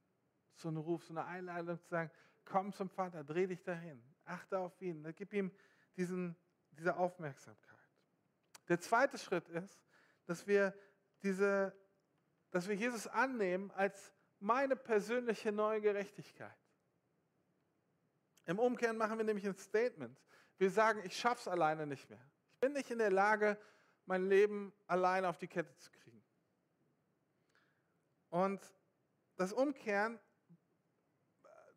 So 0.54 0.68
ein 0.68 0.76
Ruf, 0.76 1.04
so 1.04 1.12
eine 1.12 1.24
Einladung 1.24 1.80
zu 1.80 1.88
sagen, 1.88 2.10
komm 2.44 2.72
zum 2.72 2.88
Vater, 2.88 3.24
dreh 3.24 3.46
dich 3.46 3.62
dahin, 3.62 4.02
achte 4.24 4.58
auf 4.58 4.80
ihn, 4.80 5.02
gib 5.16 5.32
ihm 5.32 5.50
diesen, 5.96 6.36
diese 6.72 6.96
Aufmerksamkeit. 6.96 7.78
Der 8.68 8.80
zweite 8.80 9.18
Schritt 9.18 9.48
ist, 9.48 9.82
dass 10.26 10.46
wir, 10.46 10.74
diese, 11.22 11.74
dass 12.50 12.68
wir 12.68 12.74
Jesus 12.74 13.06
annehmen 13.06 13.70
als 13.72 14.12
meine 14.40 14.76
persönliche 14.76 15.52
neue 15.52 15.80
Gerechtigkeit. 15.80 16.56
Im 18.46 18.58
Umkehren 18.58 18.96
machen 18.96 19.16
wir 19.16 19.24
nämlich 19.24 19.46
ein 19.46 19.56
Statement. 19.56 20.20
Wir 20.58 20.70
sagen, 20.70 21.00
ich 21.04 21.16
schaffe 21.16 21.40
es 21.40 21.48
alleine 21.48 21.86
nicht 21.86 22.08
mehr. 22.10 22.20
Ich 22.52 22.60
bin 22.60 22.72
nicht 22.72 22.90
in 22.90 22.98
der 22.98 23.10
Lage, 23.10 23.58
mein 24.06 24.28
Leben 24.28 24.72
alleine 24.86 25.28
auf 25.28 25.38
die 25.38 25.48
Kette 25.48 25.74
zu 25.76 25.90
kriegen. 25.90 26.13
Und 28.34 28.60
das 29.36 29.52
Umkehren, 29.52 30.18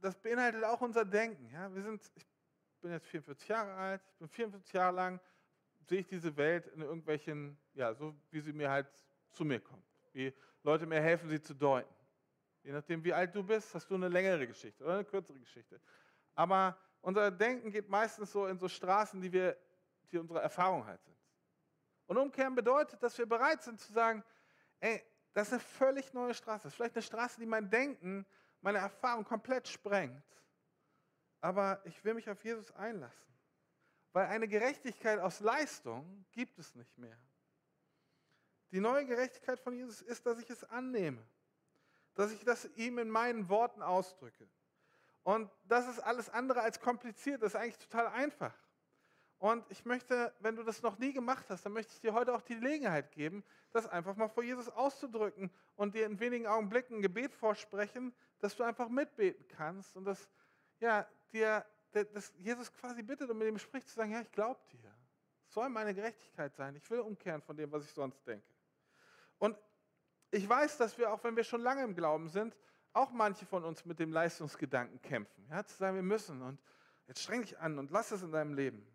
das 0.02 0.18
beinhaltet 0.18 0.64
auch 0.64 0.82
unser 0.82 1.06
Denken. 1.06 1.52
Ja? 1.52 1.72
Wir 1.76 1.84
sind, 1.84 2.02
ich 2.16 2.26
bin 2.82 2.92
jetzt 2.92 3.06
44 3.06 3.48
Jahre 3.48 3.76
alt, 3.76 4.02
ich 4.14 4.18
bin 4.18 4.28
44 4.28 4.74
Jahre 4.74 4.96
lang, 4.96 5.20
sehe 5.84 6.00
ich 6.00 6.08
diese 6.08 6.36
Welt 6.36 6.66
in 6.66 6.82
irgendwelchen, 6.82 7.60
ja, 7.76 7.94
so 7.94 8.16
wie 8.32 8.40
sie 8.40 8.54
mir 8.54 8.72
halt 8.72 8.88
zu 9.30 9.46
mir 9.46 9.60
kommt. 9.60 9.86
Wie 10.14 10.34
Leute 10.64 10.88
mir 10.88 11.00
helfen, 11.00 11.30
sie 11.30 11.40
zu 11.40 11.54
deuten. 11.54 11.94
Je 12.64 12.72
nachdem, 12.72 13.04
wie 13.04 13.14
alt 13.14 13.36
du 13.36 13.44
bist, 13.44 13.76
hast 13.76 13.88
du 13.92 13.94
eine 13.94 14.10
längere 14.10 14.48
Geschichte 14.48 14.84
oder 14.84 14.96
eine 14.96 15.06
kürzere 15.06 15.38
Geschichte. 15.38 15.80
Aber 16.34 16.76
unser 17.02 17.30
Denken 17.30 17.70
geht 17.70 17.88
meistens 17.88 18.32
so 18.32 18.48
in 18.48 18.58
so 18.58 18.68
Straßen, 18.68 19.22
die, 19.22 19.32
wir, 19.32 19.56
die 20.12 20.18
unsere 20.18 20.42
Erfahrung 20.42 20.88
halt 20.88 21.04
sind. 21.04 21.20
Und 22.08 22.18
umkehren 22.18 22.56
bedeutet, 22.56 23.04
dass 23.04 23.16
wir 23.16 23.28
bereit 23.28 23.62
sind 23.62 23.80
zu 23.80 23.94
sagen, 23.94 24.24
ey, 24.80 25.04
das 25.38 25.50
ist 25.50 25.54
eine 25.54 25.62
völlig 25.62 26.14
neue 26.16 26.34
Straße. 26.34 26.64
Das 26.64 26.74
ist 26.74 26.78
vielleicht 26.78 26.96
eine 26.96 27.04
Straße, 27.04 27.40
die 27.40 27.46
mein 27.46 27.70
Denken, 27.70 28.26
meine 28.60 28.80
Erfahrung 28.80 29.24
komplett 29.24 29.68
sprengt. 29.68 30.26
Aber 31.42 31.80
ich 31.86 32.04
will 32.04 32.16
mich 32.16 32.28
auf 32.28 32.44
Jesus 32.44 32.72
einlassen. 32.72 33.32
Weil 34.14 34.26
eine 34.30 34.48
Gerechtigkeit 34.48 35.20
aus 35.20 35.40
Leistung 35.40 36.26
gibt 36.32 36.58
es 36.58 36.74
nicht 36.74 36.98
mehr. 36.98 37.20
Die 38.72 38.80
neue 38.80 39.06
Gerechtigkeit 39.06 39.60
von 39.60 39.76
Jesus 39.76 40.02
ist, 40.02 40.26
dass 40.26 40.40
ich 40.40 40.50
es 40.50 40.64
annehme. 40.64 41.24
Dass 42.16 42.32
ich 42.32 42.44
das 42.44 42.66
ihm 42.76 42.98
in 42.98 43.12
meinen 43.12 43.48
Worten 43.48 43.84
ausdrücke. 43.84 44.50
Und 45.22 45.52
das 45.66 45.88
ist 45.88 46.00
alles 46.00 46.30
andere 46.30 46.62
als 46.62 46.80
kompliziert, 46.80 47.44
das 47.44 47.54
ist 47.54 47.60
eigentlich 47.60 47.78
total 47.78 48.08
einfach. 48.08 48.56
Und 49.40 49.64
ich 49.70 49.86
möchte, 49.86 50.34
wenn 50.40 50.56
du 50.56 50.64
das 50.64 50.82
noch 50.82 50.98
nie 50.98 51.14
gemacht 51.14 51.46
hast, 51.50 51.64
dann 51.64 51.74
möchte 51.74 51.94
ich 51.94 52.00
dir 52.00 52.14
heute 52.14 52.34
auch 52.34 52.42
die 52.42 52.56
Gelegenheit 52.56 53.12
geben, 53.12 53.44
das 53.72 53.88
einfach 53.88 54.16
mal 54.16 54.30
vor 54.30 54.44
Jesus 54.44 54.68
auszudrücken 54.70 55.52
und 55.76 55.94
dir 55.94 56.08
in 56.08 56.20
wenigen 56.20 56.48
Augenblicken 56.48 56.98
ein 56.98 57.02
Gebet 57.04 57.34
vorsprechen, 57.36 58.16
dass 58.40 58.56
du 58.56 58.64
einfach 58.64 58.90
mitbeten 58.90 59.48
kannst 59.48 59.96
und 59.96 60.06
dass 60.06 60.28
ja, 60.80 61.08
dir, 61.32 61.66
dass 61.92 62.34
Jesus 62.38 62.72
quasi 62.74 63.04
bittet 63.04 63.30
und 63.30 63.38
mit 63.38 63.48
ihm 63.48 63.60
spricht, 63.60 63.88
zu 63.88 63.96
sagen, 63.96 64.12
ja, 64.12 64.22
ich 64.22 64.32
glaube 64.32 64.60
dir. 64.72 64.94
Es 65.48 65.54
soll 65.54 65.70
meine 65.70 65.94
Gerechtigkeit 65.94 66.56
sein. 66.56 66.76
Ich 66.76 66.90
will 66.90 67.00
umkehren 67.00 67.42
von 67.42 67.56
dem, 67.56 67.72
was 67.72 67.84
ich 67.84 67.92
sonst 67.92 68.26
denke. 68.28 68.46
Und 69.38 69.58
ich 70.32 70.48
weiß, 70.48 70.78
dass 70.78 70.98
wir, 70.98 71.12
auch 71.14 71.24
wenn 71.24 71.36
wir 71.36 71.44
schon 71.44 71.62
lange 71.62 71.84
im 71.84 71.96
Glauben 71.96 72.28
sind, 72.28 72.58
auch 72.92 73.12
manche 73.12 73.46
von 73.46 73.64
uns 73.64 73.86
mit 73.86 74.00
dem 74.00 74.12
Leistungsgedanken 74.12 75.00
kämpfen. 75.02 75.48
Ja, 75.50 75.64
zu 75.64 75.78
sagen, 75.78 75.96
wir 75.96 76.04
müssen 76.04 76.42
und 76.42 76.60
jetzt 77.08 77.22
streng 77.22 77.42
dich 77.42 77.58
an 77.60 77.78
und 77.78 77.92
lass 77.92 78.12
es 78.12 78.24
in 78.24 78.32
deinem 78.32 78.56
Leben. 78.56 78.86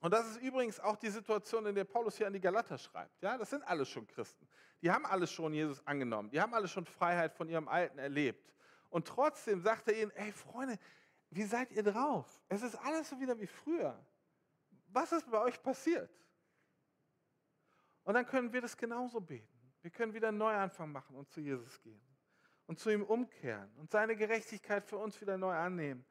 Und 0.00 0.12
das 0.12 0.26
ist 0.26 0.42
übrigens 0.42 0.78
auch 0.78 0.96
die 0.96 1.08
Situation, 1.08 1.66
in 1.66 1.74
der 1.74 1.84
Paulus 1.84 2.16
hier 2.16 2.26
an 2.26 2.32
die 2.32 2.40
Galater 2.40 2.76
schreibt. 2.78 3.22
Ja, 3.22 3.38
das 3.38 3.50
sind 3.50 3.62
alles 3.66 3.88
schon 3.88 4.06
Christen. 4.06 4.46
Die 4.82 4.90
haben 4.90 5.06
alles 5.06 5.30
schon 5.32 5.54
Jesus 5.54 5.84
angenommen. 5.86 6.30
Die 6.30 6.40
haben 6.40 6.52
alle 6.54 6.68
schon 6.68 6.84
Freiheit 6.84 7.32
von 7.32 7.48
ihrem 7.48 7.66
Alten 7.68 7.98
erlebt. 7.98 8.52
Und 8.90 9.08
trotzdem 9.08 9.60
sagt 9.60 9.88
er 9.88 10.00
ihnen, 10.00 10.10
ey 10.12 10.32
Freunde, 10.32 10.78
wie 11.30 11.44
seid 11.44 11.72
ihr 11.72 11.82
drauf? 11.82 12.40
Es 12.48 12.62
ist 12.62 12.76
alles 12.76 13.08
so 13.08 13.18
wieder 13.18 13.38
wie 13.38 13.46
früher. 13.46 13.98
Was 14.88 15.12
ist 15.12 15.30
bei 15.30 15.40
euch 15.40 15.60
passiert? 15.62 16.10
Und 18.04 18.14
dann 18.14 18.26
können 18.26 18.52
wir 18.52 18.60
das 18.60 18.76
genauso 18.76 19.20
beten. 19.20 19.48
Wir 19.82 19.90
können 19.90 20.14
wieder 20.14 20.28
einen 20.28 20.38
Neuanfang 20.38 20.92
machen 20.92 21.16
und 21.16 21.28
zu 21.30 21.40
Jesus 21.40 21.80
gehen 21.80 22.00
und 22.66 22.78
zu 22.78 22.90
ihm 22.90 23.02
umkehren 23.02 23.72
und 23.76 23.90
seine 23.90 24.16
Gerechtigkeit 24.16 24.84
für 24.84 24.98
uns 24.98 25.20
wieder 25.20 25.36
neu 25.36 25.54
annehmen, 25.54 26.04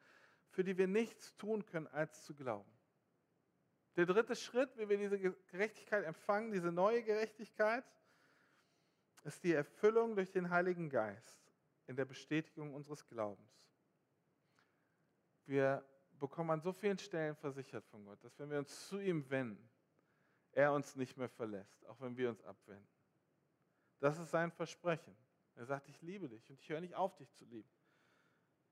für 0.50 0.64
die 0.64 0.76
wir 0.76 0.86
nichts 0.86 1.34
tun 1.36 1.64
können, 1.64 1.86
als 1.88 2.24
zu 2.24 2.34
glauben. 2.34 2.70
Der 3.96 4.04
dritte 4.04 4.36
Schritt, 4.36 4.76
wie 4.76 4.88
wir 4.88 4.98
diese 4.98 5.18
Gerechtigkeit 5.18 6.04
empfangen, 6.04 6.52
diese 6.52 6.70
neue 6.70 7.02
Gerechtigkeit, 7.02 7.84
ist 9.24 9.42
die 9.42 9.54
Erfüllung 9.54 10.14
durch 10.14 10.30
den 10.30 10.50
Heiligen 10.50 10.90
Geist 10.90 11.40
in 11.86 11.96
der 11.96 12.04
Bestätigung 12.04 12.74
unseres 12.74 13.06
Glaubens. 13.06 13.70
Wir 15.46 15.84
bekommen 16.18 16.50
an 16.50 16.60
so 16.60 16.72
vielen 16.72 16.98
Stellen 16.98 17.34
versichert 17.34 17.84
von 17.86 18.04
Gott, 18.04 18.22
dass 18.22 18.38
wenn 18.38 18.50
wir 18.50 18.58
uns 18.58 18.88
zu 18.88 18.98
ihm 18.98 19.28
wenden, 19.30 19.70
er 20.52 20.72
uns 20.72 20.96
nicht 20.96 21.16
mehr 21.16 21.28
verlässt, 21.28 21.86
auch 21.86 22.00
wenn 22.00 22.16
wir 22.16 22.28
uns 22.28 22.42
abwenden. 22.42 22.88
Das 23.98 24.18
ist 24.18 24.30
sein 24.30 24.50
Versprechen. 24.50 25.16
Er 25.54 25.64
sagt, 25.64 25.88
ich 25.88 26.02
liebe 26.02 26.28
dich 26.28 26.50
und 26.50 26.60
ich 26.60 26.68
höre 26.68 26.80
nicht 26.80 26.94
auf, 26.94 27.16
dich 27.16 27.32
zu 27.32 27.44
lieben. 27.46 27.70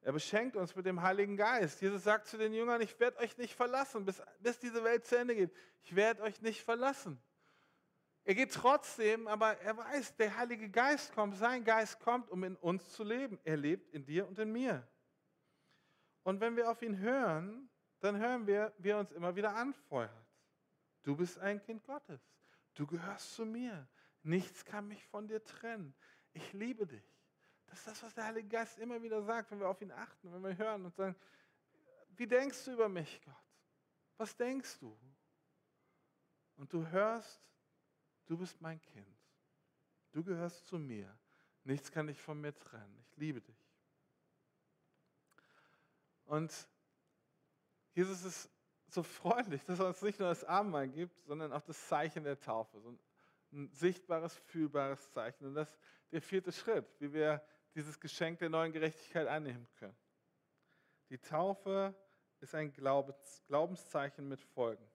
Er 0.05 0.12
beschenkt 0.12 0.55
uns 0.55 0.77
mit 0.77 0.85
dem 0.85 1.01
Heiligen 1.01 1.37
Geist. 1.37 1.81
Jesus 1.81 2.05
sagt 2.05 2.27
zu 2.27 2.37
den 2.37 2.53
Jüngern, 2.53 2.81
ich 2.83 3.01
werde 3.01 3.19
euch 3.19 3.37
nicht 3.38 3.55
verlassen, 3.55 4.05
bis, 4.05 4.23
bis 4.38 4.59
diese 4.59 4.85
Welt 4.85 5.05
zu 5.07 5.17
Ende 5.17 5.35
geht. 5.35 5.51
Ich 5.83 5.97
werde 5.97 6.23
euch 6.23 6.40
nicht 6.43 6.62
verlassen. 6.62 7.19
Er 8.23 8.35
geht 8.35 8.53
trotzdem, 8.53 9.27
aber 9.27 9.59
er 9.61 9.77
weiß, 9.77 10.17
der 10.17 10.37
Heilige 10.37 10.69
Geist 10.69 11.14
kommt, 11.14 11.37
sein 11.37 11.64
Geist 11.64 12.01
kommt, 12.01 12.31
um 12.31 12.45
in 12.45 12.55
uns 12.57 12.93
zu 12.93 13.03
leben. 13.03 13.40
Er 13.45 13.57
lebt 13.57 13.90
in 13.93 14.05
dir 14.05 14.29
und 14.29 14.38
in 14.38 14.53
mir. 14.53 14.87
Und 16.23 16.40
wenn 16.40 16.55
wir 16.55 16.71
auf 16.71 16.83
ihn 16.83 16.99
hören, 16.99 17.69
dann 18.01 18.19
hören 18.19 18.47
wir, 18.47 18.73
wie 18.79 18.90
er 18.90 18.99
uns 18.99 19.11
immer 19.12 19.35
wieder 19.35 19.55
anfeuert. 19.55 20.11
Du 21.03 21.17
bist 21.17 21.38
ein 21.38 21.61
Kind 21.61 21.83
Gottes. 21.85 22.21
Du 22.75 22.87
gehörst 22.87 23.35
zu 23.35 23.47
mir. 23.47 23.88
Nichts 24.23 24.64
kann 24.64 24.87
mich 24.87 25.05
von 25.07 25.27
dir 25.27 25.43
trennen 25.43 25.95
ich 26.35 26.53
liebe 26.53 26.87
dich. 26.87 27.05
Das 27.75 27.81
ist 27.81 27.89
das, 27.89 28.03
was 28.05 28.15
der 28.15 28.27
Heilige 28.27 28.47
Geist 28.47 28.79
immer 28.79 29.03
wieder 29.03 29.21
sagt, 29.21 29.51
wenn 29.51 29.59
wir 29.59 29.69
auf 29.69 29.83
ihn 29.83 29.91
achten, 29.91 30.33
wenn 30.33 30.45
wir 30.45 30.57
hören 30.57 30.85
und 30.85 30.95
sagen, 30.95 31.17
wie 32.11 32.27
denkst 32.27 32.67
du 32.67 32.75
über 32.75 32.89
mich, 32.89 33.21
Gott? 33.25 33.35
Was 34.17 34.37
denkst 34.37 34.79
du? 34.79 34.97
Und 36.57 36.73
du 36.73 36.87
hörst, 36.87 37.43
du 38.27 38.39
bist 38.39 38.61
mein 38.61 38.81
Kind. 38.81 39.19
Du 40.13 40.23
gehörst 40.23 40.69
zu 40.69 40.79
mir. 40.79 41.19
Nichts 41.65 41.91
kann 41.91 42.07
dich 42.07 42.21
von 42.21 42.41
mir 42.41 42.55
trennen. 42.55 42.97
Ich 43.11 43.17
liebe 43.17 43.41
dich. 43.41 43.67
Und 46.27 46.53
Jesus 47.93 48.23
ist 48.23 48.51
so 48.87 49.03
freundlich, 49.03 49.65
dass 49.65 49.81
er 49.81 49.89
uns 49.89 50.01
nicht 50.01 50.21
nur 50.21 50.29
das 50.29 50.45
Abendmahl 50.45 50.87
gibt, 50.89 51.25
sondern 51.25 51.53
auch 51.53 51.63
das 51.63 51.89
Zeichen 51.89 52.23
der 52.23 52.39
Taufe. 52.39 52.81
So 52.81 52.97
ein 53.51 53.69
sichtbares, 53.73 54.37
fühlbares 54.37 55.11
Zeichen. 55.11 55.47
Und 55.47 55.55
das 55.57 55.69
ist 55.73 55.81
der 56.13 56.23
vierte 56.23 56.53
Schritt, 56.53 56.87
wie 57.01 57.13
wir 57.13 57.45
dieses 57.75 57.99
Geschenk 57.99 58.39
der 58.39 58.49
neuen 58.49 58.73
Gerechtigkeit 58.73 59.27
annehmen 59.27 59.67
können. 59.79 59.97
Die 61.11 61.19
Taufe 61.19 61.95
ist 62.41 62.55
ein 62.55 62.73
Glaubens, 62.73 63.43
Glaubenszeichen 63.47 64.29
mit 64.29 64.41
Folgen. 64.41 64.87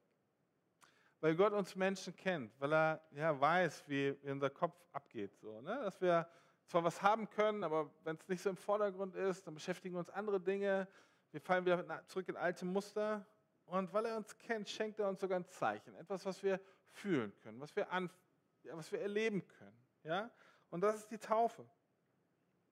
Weil 1.20 1.36
Gott 1.36 1.54
uns 1.54 1.76
Menschen 1.76 2.16
kennt, 2.16 2.58
weil 2.60 2.74
er 2.74 3.02
ja, 3.12 3.40
weiß, 3.40 3.88
wie, 3.88 4.18
wie 4.24 4.32
unser 4.32 4.50
Kopf 4.50 4.76
abgeht. 4.94 5.36
So, 5.38 5.62
ne? 5.62 5.82
Dass 5.84 6.00
wir 6.00 6.28
zwar 6.66 6.84
was 6.84 7.02
haben 7.02 7.30
können, 7.30 7.64
aber 7.64 7.92
wenn 8.04 8.16
es 8.16 8.28
nicht 8.28 8.42
so 8.42 8.50
im 8.50 8.58
Vordergrund 8.58 9.16
ist, 9.16 9.46
dann 9.46 9.54
beschäftigen 9.54 9.96
uns 9.96 10.10
andere 10.10 10.40
Dinge. 10.40 10.88
Wir 11.32 11.42
fallen 11.42 11.66
wieder 11.66 12.06
zurück 12.08 12.30
in 12.30 12.38
alte 12.38 12.66
Muster. 12.66 13.26
Und 13.66 13.92
weil 13.94 14.06
er 14.06 14.18
uns 14.18 14.38
kennt, 14.38 14.70
schenkt 14.70 15.00
er 15.00 15.10
uns 15.10 15.20
sogar 15.20 15.40
ein 15.40 15.48
Zeichen. 15.50 15.94
Etwas, 15.96 16.26
was 16.26 16.42
wir 16.42 16.60
fühlen 16.88 17.36
können, 17.42 17.60
was 17.60 17.76
wir 17.76 17.92
anfühlen 17.92 18.30
ja, 18.64 18.78
was 18.78 18.92
wir 18.92 19.02
erleben 19.02 19.46
können. 19.48 19.78
Ja? 20.04 20.32
Und 20.70 20.82
das 20.82 20.96
ist 20.96 21.12
die 21.12 21.18
Taufe. 21.18 21.66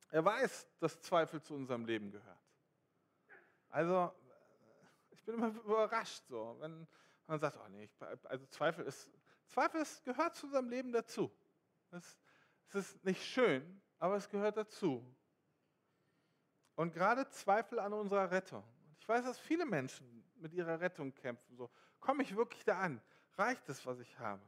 Er 0.10 0.24
weiß, 0.24 0.67
dass 0.80 1.02
Zweifel 1.02 1.41
zu 1.41 1.54
unserem 1.54 1.86
Leben 1.86 2.12
gehört. 2.12 2.39
Also, 3.70 4.13
ich 5.12 5.24
bin 5.24 5.36
immer 5.36 5.50
überrascht, 5.50 6.24
so, 6.28 6.56
wenn 6.60 6.88
man 7.26 7.39
sagt, 7.39 7.58
oh 7.58 7.67
nee, 7.70 7.84
ich, 7.84 7.91
also 8.24 8.46
Zweifel 8.48 8.86
ist, 8.86 9.10
Zweifel 9.48 9.82
ist, 9.82 10.04
gehört 10.04 10.36
zu 10.36 10.46
unserem 10.46 10.70
Leben 10.70 10.91
dazu. 10.91 11.32
Es, 11.91 12.17
es 12.70 12.76
ist 12.76 13.06
nicht 13.06 13.24
schön, 13.24 13.82
aber 14.00 14.15
es 14.15 14.30
gehört 14.30 14.58
dazu. 14.58 15.06
Und 16.76 16.93
gerade 16.93 17.28
Zweifel 17.30 17.80
an 17.80 17.93
unserer 17.93 18.30
Rettung. 18.30 18.63
Ich 19.00 19.08
weiß, 19.08 19.26
dass 19.26 19.39
viele 19.39 19.65
Menschen 19.65 20.24
mit 20.36 20.54
ihrer 20.54 20.80
Rettung 20.80 21.13
kämpfen. 21.13 21.56
So, 21.56 21.70
komme 22.00 22.24
ich 22.24 22.36
wirklich 22.36 22.63
da 22.63 22.80
an? 22.80 23.02
Reicht 23.36 23.67
es, 23.70 23.86
was 23.86 24.00
ich 24.00 24.17
habe? 24.20 24.41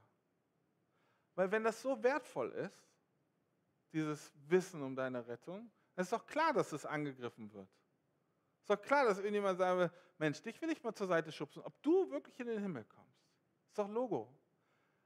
Weil 1.36 1.52
wenn 1.52 1.64
das 1.64 1.82
so 1.82 2.02
wertvoll 2.04 2.52
ist, 2.52 2.89
dieses 3.92 4.32
Wissen 4.48 4.82
um 4.82 4.96
deine 4.96 5.26
Rettung, 5.28 5.72
Es 5.96 6.08
ist 6.08 6.14
doch 6.14 6.26
klar, 6.26 6.54
dass 6.54 6.72
es 6.72 6.86
angegriffen 6.86 7.52
wird. 7.52 7.70
Es 8.58 8.62
ist 8.62 8.70
doch 8.70 8.82
klar, 8.82 9.06
dass 9.06 9.18
irgendjemand 9.18 9.58
sagen 9.58 9.80
will, 9.80 9.92
Mensch, 10.18 10.42
dich 10.42 10.62
will 10.62 10.70
ich 10.70 10.84
mal 10.84 10.94
zur 10.94 11.08
Seite 11.08 11.32
schubsen, 11.32 11.62
ob 11.64 11.82
du 11.82 12.10
wirklich 12.12 12.40
in 12.40 12.48
den 12.48 12.62
Himmel 12.62 12.86
kommst. 12.86 13.26
Ist 13.68 13.78
doch 13.78 13.90
Logo. 13.90 14.34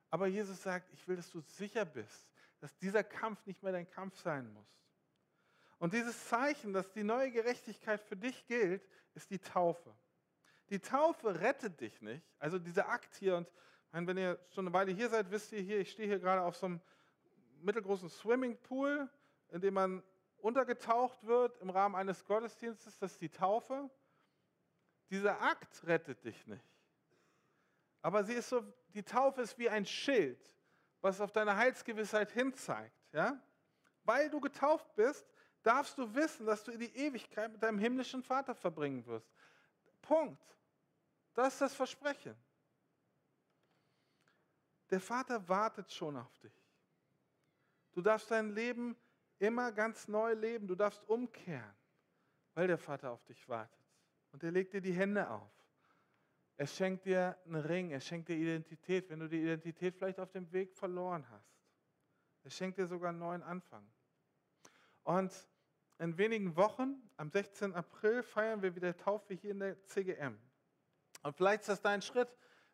Aber 0.10 0.28
Jesus 0.28 0.62
sagt, 0.62 0.92
ich 0.94 1.08
will, 1.08 1.16
dass 1.16 1.32
du 1.32 1.42
sicher 1.42 1.86
bist, 1.86 2.30
dass 2.60 2.78
dieser 2.78 3.04
Kampf 3.04 3.46
nicht 3.46 3.64
mehr 3.64 3.72
dein 3.72 3.90
Kampf 3.90 4.20
sein 4.20 4.52
muss. 4.54 4.68
Und 5.80 5.94
dieses 5.94 6.28
Zeichen, 6.28 6.72
dass 6.72 6.92
die 6.92 7.04
neue 7.04 7.32
Gerechtigkeit 7.32 8.02
für 8.02 8.16
dich 8.16 8.46
gilt, 8.46 8.88
ist 9.16 9.30
die 9.32 9.40
Taufe. 9.40 9.96
Die 10.70 10.80
Taufe 10.80 11.40
rettet 11.40 11.82
dich 11.82 12.02
nicht. 12.02 12.26
Also 12.40 12.58
dieser 12.60 12.88
Akt 12.88 13.16
hier, 13.16 13.38
und 13.38 14.08
wenn 14.08 14.18
ihr 14.18 14.40
schon 14.50 14.66
eine 14.66 14.74
Weile 14.74 14.92
hier 14.92 15.10
seid, 15.10 15.30
wisst 15.30 15.52
ihr 15.52 15.62
hier, 15.62 15.80
ich 15.80 15.92
stehe 15.92 16.08
hier 16.08 16.20
gerade 16.20 16.42
auf 16.42 16.56
so 16.56 16.68
einem 16.68 16.82
mittelgroßen 17.64 18.10
Swimmingpool, 18.10 19.10
in 19.50 19.62
dem 19.62 19.74
man 19.74 20.04
untergetaucht 20.38 21.24
wird 21.26 21.58
im 21.60 21.70
Rahmen 21.70 21.96
eines 21.96 22.26
Gottesdienstes, 22.26 22.98
das 23.00 23.14
ist 23.14 23.22
die 23.22 23.30
Taufe. 23.30 23.90
Dieser 25.10 25.42
Akt 25.42 25.86
rettet 25.86 26.24
dich 26.24 26.46
nicht. 26.48 26.66
Aber 28.02 28.24
sie 28.24 28.34
ist 28.34 28.50
so, 28.50 28.62
die 28.90 29.04
Taufe 29.04 29.42
ist 29.42 29.58
wie 29.58 29.70
ein 29.70 29.86
Schild, 29.86 30.40
was 31.02 31.22
auf 31.22 31.32
deine 31.32 31.56
Heilsgewissheit 31.56 32.32
hinzeigt. 32.32 32.96
Ja? 33.14 33.42
Weil 34.04 34.30
du 34.30 34.42
getauft 34.42 34.94
bist, 34.96 35.26
darfst 35.62 35.98
du 35.98 36.14
wissen, 36.14 36.46
dass 36.46 36.64
du 36.64 36.72
in 36.72 36.80
die 36.80 36.94
Ewigkeit 36.96 37.52
mit 37.52 37.64
deinem 37.64 37.80
himmlischen 37.80 38.22
Vater 38.22 38.54
verbringen 38.54 39.06
wirst. 39.06 39.32
Punkt. 40.02 40.44
Das 41.34 41.54
ist 41.54 41.62
das 41.62 41.74
Versprechen. 41.74 42.36
Der 44.90 45.00
Vater 45.00 45.48
wartet 45.48 45.92
schon 45.92 46.18
auf 46.18 46.38
dich. 46.40 46.63
Du 47.94 48.02
darfst 48.02 48.30
dein 48.32 48.54
Leben 48.54 48.96
immer 49.40 49.72
ganz 49.72 50.08
neu 50.08 50.34
leben. 50.34 50.68
Du 50.68 50.76
darfst 50.76 51.08
umkehren, 51.08 51.76
weil 52.54 52.68
der 52.68 52.78
Vater 52.78 53.12
auf 53.12 53.24
dich 53.26 53.48
wartet. 53.48 53.80
Und 54.32 54.44
er 54.44 54.52
legt 54.52 54.74
dir 54.74 54.82
die 54.82 54.94
Hände 54.94 55.30
auf. 55.30 55.52
Er 56.58 56.68
schenkt 56.68 57.06
dir 57.06 57.38
einen 57.46 57.56
Ring, 57.56 57.92
er 57.92 58.00
schenkt 58.00 58.30
dir 58.30 58.36
Identität, 58.36 59.10
wenn 59.10 59.20
du 59.20 59.28
die 59.28 59.42
Identität 59.42 59.96
vielleicht 59.96 60.20
auf 60.20 60.32
dem 60.32 60.52
Weg 60.52 60.74
verloren 60.76 61.28
hast. 61.30 61.58
Er 62.44 62.52
schenkt 62.52 62.78
dir 62.78 62.88
sogar 62.88 63.10
einen 63.10 63.20
neuen 63.20 63.42
Anfang. 63.42 63.88
Und 65.04 65.32
in 66.00 66.18
wenigen 66.18 66.56
Wochen, 66.56 67.10
am 67.18 67.30
16. 67.30 67.74
April, 67.74 68.24
feiern 68.24 68.62
wir 68.62 68.76
wieder 68.76 68.96
Taufe 68.96 69.34
hier 69.34 69.52
in 69.52 69.60
der 69.60 69.84
CGM. 69.86 70.38
Und 71.24 71.36
vielleicht 71.36 71.62
ist 71.62 71.70
das 71.70 71.82
dein 71.82 72.02
Schritt, 72.02 72.30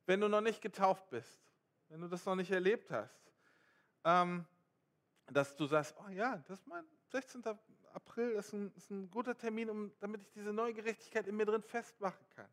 wenn 0.05 0.21
du 0.21 0.27
noch 0.27 0.41
nicht 0.41 0.62
getauft 0.62 1.10
bist, 1.10 1.41
wenn 1.88 2.01
du 2.01 2.08
das 2.08 2.25
noch 2.25 2.36
nicht 2.36 2.51
erlebt 2.51 2.89
hast, 2.91 3.19
ähm, 4.03 4.45
dass 5.32 5.56
du 5.56 5.65
sagst, 5.65 5.96
oh 5.98 6.10
ja, 6.10 6.38
das 6.48 6.60
ist 6.60 6.68
mein 6.68 6.86
16. 7.12 7.44
April 7.94 8.32
ist 8.32 8.54
ein, 8.54 8.72
ist 8.76 8.89
ein 8.92 9.10
guter 9.10 9.38
Termin, 9.38 9.70
um, 9.70 9.92
damit 10.00 10.22
ich 10.22 10.32
diese 10.32 10.54
neue 10.54 10.74
Gerechtigkeit 10.74 11.28
in 11.28 11.36
mir 11.36 11.46
drin 11.46 11.62
festmachen 11.62 12.26
kann. 12.36 12.50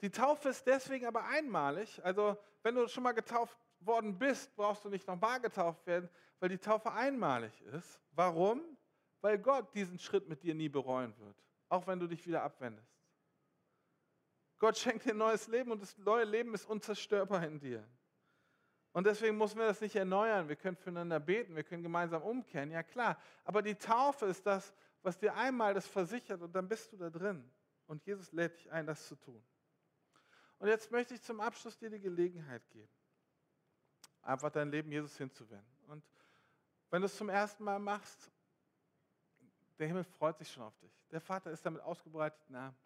Die 0.00 0.10
Taufe 0.10 0.48
ist 0.48 0.66
deswegen 0.66 1.06
aber 1.06 1.24
einmalig. 1.24 2.04
Also 2.04 2.36
wenn 2.62 2.74
du 2.74 2.88
schon 2.88 3.02
mal 3.02 3.12
getauft 3.12 3.56
worden 3.80 4.18
bist, 4.18 4.54
brauchst 4.56 4.84
du 4.84 4.88
nicht 4.88 5.06
nochmal 5.06 5.40
getauft 5.40 5.86
werden, 5.86 6.08
weil 6.40 6.48
die 6.48 6.58
Taufe 6.58 6.92
einmalig 6.92 7.60
ist. 7.62 8.00
Warum? 8.12 8.60
Weil 9.20 9.38
Gott 9.38 9.74
diesen 9.74 9.98
Schritt 9.98 10.28
mit 10.28 10.42
dir 10.42 10.54
nie 10.54 10.68
bereuen 10.68 11.16
wird, 11.18 11.36
auch 11.68 11.86
wenn 11.86 11.98
du 11.98 12.06
dich 12.06 12.26
wieder 12.26 12.42
abwendest. 12.42 12.92
Gott 14.58 14.76
schenkt 14.76 15.04
dir 15.04 15.10
ein 15.10 15.18
neues 15.18 15.48
Leben 15.48 15.72
und 15.72 15.82
das 15.82 15.96
neue 15.98 16.24
Leben 16.24 16.54
ist 16.54 16.66
unzerstörbar 16.66 17.44
in 17.46 17.58
dir. 17.58 17.84
Und 18.92 19.06
deswegen 19.06 19.38
müssen 19.38 19.58
wir 19.58 19.66
das 19.66 19.80
nicht 19.80 19.96
erneuern. 19.96 20.48
Wir 20.48 20.56
können 20.56 20.76
füreinander 20.76 21.18
beten, 21.18 21.56
wir 21.56 21.64
können 21.64 21.82
gemeinsam 21.82 22.22
umkehren, 22.22 22.70
ja 22.70 22.82
klar. 22.82 23.18
Aber 23.44 23.62
die 23.62 23.74
Taufe 23.74 24.26
ist 24.26 24.44
das, 24.46 24.74
was 25.02 25.18
dir 25.18 25.34
einmal 25.34 25.74
das 25.74 25.86
versichert 25.86 26.42
und 26.42 26.54
dann 26.54 26.68
bist 26.68 26.92
du 26.92 26.96
da 26.96 27.08
drin. 27.08 27.50
Und 27.86 28.04
Jesus 28.04 28.32
lädt 28.32 28.56
dich 28.56 28.70
ein, 28.70 28.86
das 28.86 29.06
zu 29.06 29.16
tun. 29.16 29.42
Und 30.58 30.68
jetzt 30.68 30.90
möchte 30.92 31.14
ich 31.14 31.22
zum 31.22 31.40
Abschluss 31.40 31.76
dir 31.76 31.90
die 31.90 32.00
Gelegenheit 32.00 32.62
geben, 32.70 32.92
einfach 34.22 34.50
dein 34.50 34.70
Leben 34.70 34.92
Jesus 34.92 35.16
hinzuwenden. 35.16 35.66
Und 35.88 36.04
wenn 36.90 37.00
du 37.02 37.06
es 37.06 37.16
zum 37.16 37.30
ersten 37.30 37.64
Mal 37.64 37.78
machst, 37.78 38.30
der 39.78 39.88
Himmel 39.88 40.04
freut 40.04 40.38
sich 40.38 40.52
schon 40.52 40.62
auf 40.62 40.78
dich. 40.78 40.92
Der 41.10 41.20
Vater 41.20 41.50
ist 41.50 41.64
damit 41.66 41.80
ausgebreiteten 41.80 42.54
Arm. 42.54 42.76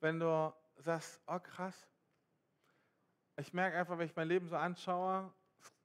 Wenn 0.00 0.18
du 0.18 0.54
sagst, 0.76 1.20
oh 1.26 1.38
krass, 1.38 1.86
ich 3.36 3.52
merke 3.52 3.76
einfach, 3.76 3.98
wenn 3.98 4.06
ich 4.06 4.16
mein 4.16 4.28
Leben 4.28 4.48
so 4.48 4.56
anschaue, 4.56 5.32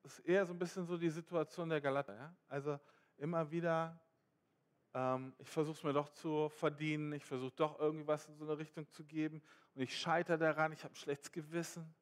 ist 0.04 0.20
eher 0.20 0.46
so 0.46 0.54
ein 0.54 0.60
bisschen 0.60 0.86
so 0.86 0.98
die 0.98 1.10
Situation 1.10 1.70
der 1.70 1.82
Galater. 1.82 2.16
Ja? 2.16 2.36
Also 2.48 2.80
immer 3.18 3.50
wieder, 3.52 4.00
ähm, 4.94 5.34
ich 5.38 5.50
versuche 5.50 5.78
es 5.78 5.84
mir 5.84 5.94
doch 5.94 6.10
zu 6.10 6.50
verdienen, 6.50 7.14
ich 7.14 7.26
versuche 7.26 7.54
doch 7.56 7.80
irgendwie 7.80 8.08
was 8.08 8.28
in 8.28 8.36
so 8.36 8.46
eine 8.46 8.58
Richtung 8.58 8.88
zu 8.90 9.04
geben 9.04 9.42
und 9.74 9.82
ich 9.82 9.98
scheitere 9.98 10.38
daran, 10.38 10.72
ich 10.72 10.84
habe 10.84 10.94
ein 10.94 10.96
schlechtes 10.96 11.32
Gewissen. 11.32 11.94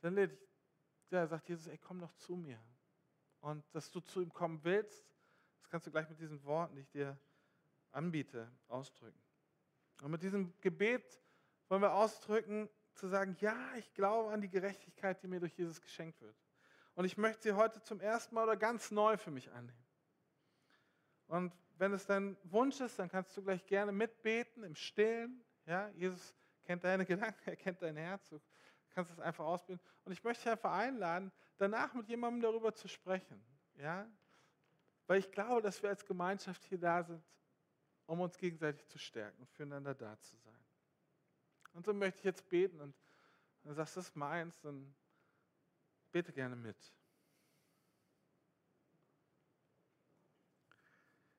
Dann 0.00 0.16
ich, 0.16 0.30
ja, 1.10 1.26
sagt 1.26 1.48
Jesus, 1.48 1.66
ey, 1.66 1.78
komm 1.78 2.00
doch 2.00 2.12
zu 2.14 2.36
mir. 2.36 2.60
Und 3.40 3.64
dass 3.72 3.90
du 3.90 4.00
zu 4.00 4.20
ihm 4.20 4.32
kommen 4.32 4.62
willst, 4.64 5.06
das 5.60 5.68
kannst 5.70 5.86
du 5.86 5.90
gleich 5.90 6.08
mit 6.08 6.18
diesen 6.18 6.42
Worten, 6.44 6.74
die 6.74 6.82
ich 6.82 6.90
dir 6.90 7.18
anbiete, 7.92 8.50
ausdrücken. 8.68 9.20
Und 10.02 10.10
mit 10.10 10.22
diesem 10.22 10.58
Gebet 10.60 11.20
wollen 11.68 11.82
wir 11.82 11.92
ausdrücken, 11.92 12.68
zu 12.98 13.08
sagen, 13.08 13.36
ja, 13.40 13.56
ich 13.76 13.94
glaube 13.94 14.32
an 14.32 14.40
die 14.40 14.48
Gerechtigkeit, 14.48 15.22
die 15.22 15.28
mir 15.28 15.40
durch 15.40 15.56
Jesus 15.56 15.80
geschenkt 15.80 16.20
wird. 16.20 16.36
Und 16.94 17.04
ich 17.04 17.16
möchte 17.16 17.42
sie 17.44 17.52
heute 17.52 17.80
zum 17.80 18.00
ersten 18.00 18.34
Mal 18.34 18.42
oder 18.42 18.56
ganz 18.56 18.90
neu 18.90 19.16
für 19.16 19.30
mich 19.30 19.50
annehmen. 19.52 19.86
Und 21.28 21.52
wenn 21.76 21.92
es 21.92 22.06
dein 22.06 22.36
Wunsch 22.42 22.80
ist, 22.80 22.98
dann 22.98 23.08
kannst 23.08 23.36
du 23.36 23.42
gleich 23.42 23.64
gerne 23.66 23.92
mitbeten 23.92 24.64
im 24.64 24.74
Stillen. 24.74 25.44
Ja, 25.66 25.88
Jesus 25.90 26.34
kennt 26.64 26.82
deine 26.82 27.06
Gedanken, 27.06 27.40
er 27.48 27.56
kennt 27.56 27.80
dein 27.82 27.96
Herz. 27.96 28.28
Du 28.30 28.40
kannst 28.90 29.12
es 29.12 29.20
einfach 29.20 29.44
ausbeten. 29.44 29.80
Und 30.04 30.12
ich 30.12 30.24
möchte 30.24 30.42
dich 30.42 30.50
einfach 30.50 30.72
einladen, 30.72 31.30
danach 31.56 31.94
mit 31.94 32.08
jemandem 32.08 32.42
darüber 32.42 32.74
zu 32.74 32.88
sprechen. 32.88 33.40
Ja? 33.76 34.10
Weil 35.06 35.20
ich 35.20 35.30
glaube, 35.30 35.62
dass 35.62 35.80
wir 35.82 35.90
als 35.90 36.04
Gemeinschaft 36.04 36.64
hier 36.64 36.78
da 36.78 37.04
sind, 37.04 37.22
um 38.06 38.20
uns 38.20 38.36
gegenseitig 38.36 38.86
zu 38.88 38.98
stärken 38.98 39.46
füreinander 39.46 39.94
da 39.94 40.18
zu 40.18 40.36
sein. 40.38 40.67
Und 41.78 41.84
so 41.84 41.94
möchte 41.94 42.18
ich 42.18 42.24
jetzt 42.24 42.48
beten 42.48 42.80
und 42.80 42.92
du 43.62 43.72
sagst, 43.72 43.96
das 43.96 44.08
ist 44.08 44.16
meins, 44.16 44.58
dann 44.62 44.92
bete 46.10 46.32
gerne 46.32 46.56
mit. 46.56 46.76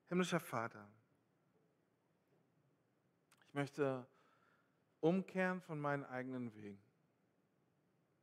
Himmlischer 0.08 0.40
Vater, 0.40 0.90
ich 3.42 3.52
möchte 3.52 4.06
umkehren 5.00 5.60
von 5.60 5.78
meinen 5.78 6.06
eigenen 6.06 6.54
Wegen. 6.54 6.82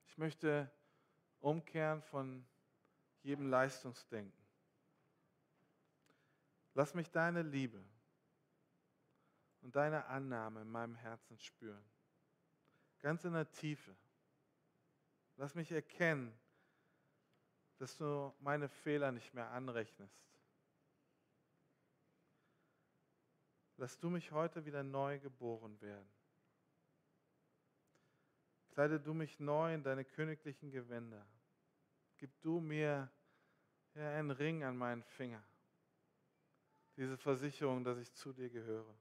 Ich 0.08 0.18
möchte 0.18 0.72
umkehren 1.40 2.02
von 2.02 2.48
jedem 3.22 3.46
Leistungsdenken. 3.46 4.44
Lass 6.74 6.96
mich 6.96 7.12
deine 7.12 7.44
Liebe 7.44 7.86
und 9.62 9.76
deine 9.76 10.08
Annahme 10.08 10.62
in 10.64 10.72
meinem 10.72 10.96
Herzen 10.96 11.38
spüren 11.38 11.86
ganz 13.00 13.24
in 13.24 13.34
der 13.34 13.52
Tiefe. 13.52 13.96
Lass 15.36 15.56
mich 15.56 15.72
erkennen, 15.72 16.38
dass 17.78 17.96
du 17.98 18.34
meine 18.40 18.70
Fehler 18.70 19.12
nicht 19.12 19.34
mehr 19.34 19.50
anrechnest. 19.52 20.28
Lass 23.78 24.00
du 24.00 24.10
mich 24.10 24.32
heute 24.32 24.66
wieder 24.66 24.82
neu 24.82 25.20
geboren 25.20 25.80
werden. 25.82 26.10
Kleide 28.72 29.00
du 29.00 29.14
mich 29.14 29.40
neu 29.40 29.74
in 29.74 29.84
deine 29.84 30.04
königlichen 30.04 30.72
Gewänder. 30.72 31.28
Gib 32.18 32.42
du 32.42 32.60
mir 32.60 33.12
ja, 33.94 34.12
einen 34.16 34.32
Ring 34.32 34.64
an 34.64 34.78
meinen 34.78 35.04
Finger. 35.04 35.44
Diese 36.96 37.18
Versicherung, 37.18 37.84
dass 37.84 38.00
ich 38.00 38.12
zu 38.14 38.34
dir 38.34 38.50
gehöre. 38.50 38.96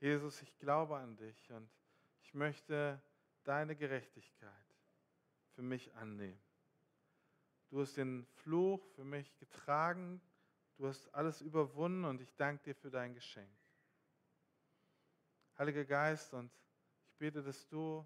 Jesus, 0.00 0.40
ich 0.40 0.58
glaube 0.58 0.96
an 0.96 1.16
dich 1.16 1.50
und 1.50 1.70
ich 2.26 2.34
möchte 2.34 3.00
deine 3.44 3.76
Gerechtigkeit 3.76 4.52
für 5.54 5.62
mich 5.62 5.94
annehmen. 5.94 6.40
Du 7.70 7.80
hast 7.80 7.96
den 7.96 8.26
Fluch 8.26 8.84
für 8.96 9.04
mich 9.04 9.36
getragen, 9.38 10.20
du 10.76 10.88
hast 10.88 11.12
alles 11.14 11.40
überwunden 11.40 12.04
und 12.04 12.20
ich 12.20 12.34
danke 12.34 12.64
dir 12.64 12.74
für 12.74 12.90
dein 12.90 13.14
Geschenk. 13.14 13.56
Heiliger 15.56 15.84
Geist, 15.84 16.34
und 16.34 16.50
ich 17.06 17.14
bete, 17.16 17.42
dass 17.42 17.66
du 17.68 18.04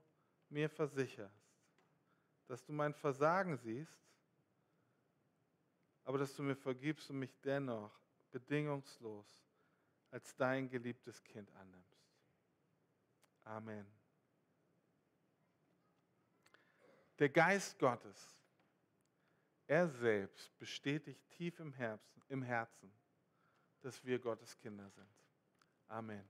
mir 0.50 0.68
versicherst, 0.68 1.50
dass 2.46 2.62
du 2.64 2.72
mein 2.72 2.92
Versagen 2.92 3.56
siehst, 3.56 3.98
aber 6.04 6.18
dass 6.18 6.36
du 6.36 6.42
mir 6.42 6.56
vergibst 6.56 7.08
und 7.08 7.18
mich 7.18 7.34
dennoch 7.40 7.98
bedingungslos 8.30 9.46
als 10.10 10.36
dein 10.36 10.68
geliebtes 10.68 11.24
Kind 11.24 11.50
annimmst. 11.56 12.04
Amen. 13.44 13.99
Der 17.20 17.28
Geist 17.28 17.78
Gottes, 17.78 18.42
er 19.66 19.86
selbst 19.88 20.58
bestätigt 20.58 21.20
tief 21.30 21.60
im 21.60 21.74
Herzen, 21.74 22.22
im 22.28 22.42
Herzen, 22.42 22.90
dass 23.82 24.02
wir 24.04 24.18
Gottes 24.18 24.56
Kinder 24.56 24.88
sind. 24.88 25.06
Amen. 25.86 26.26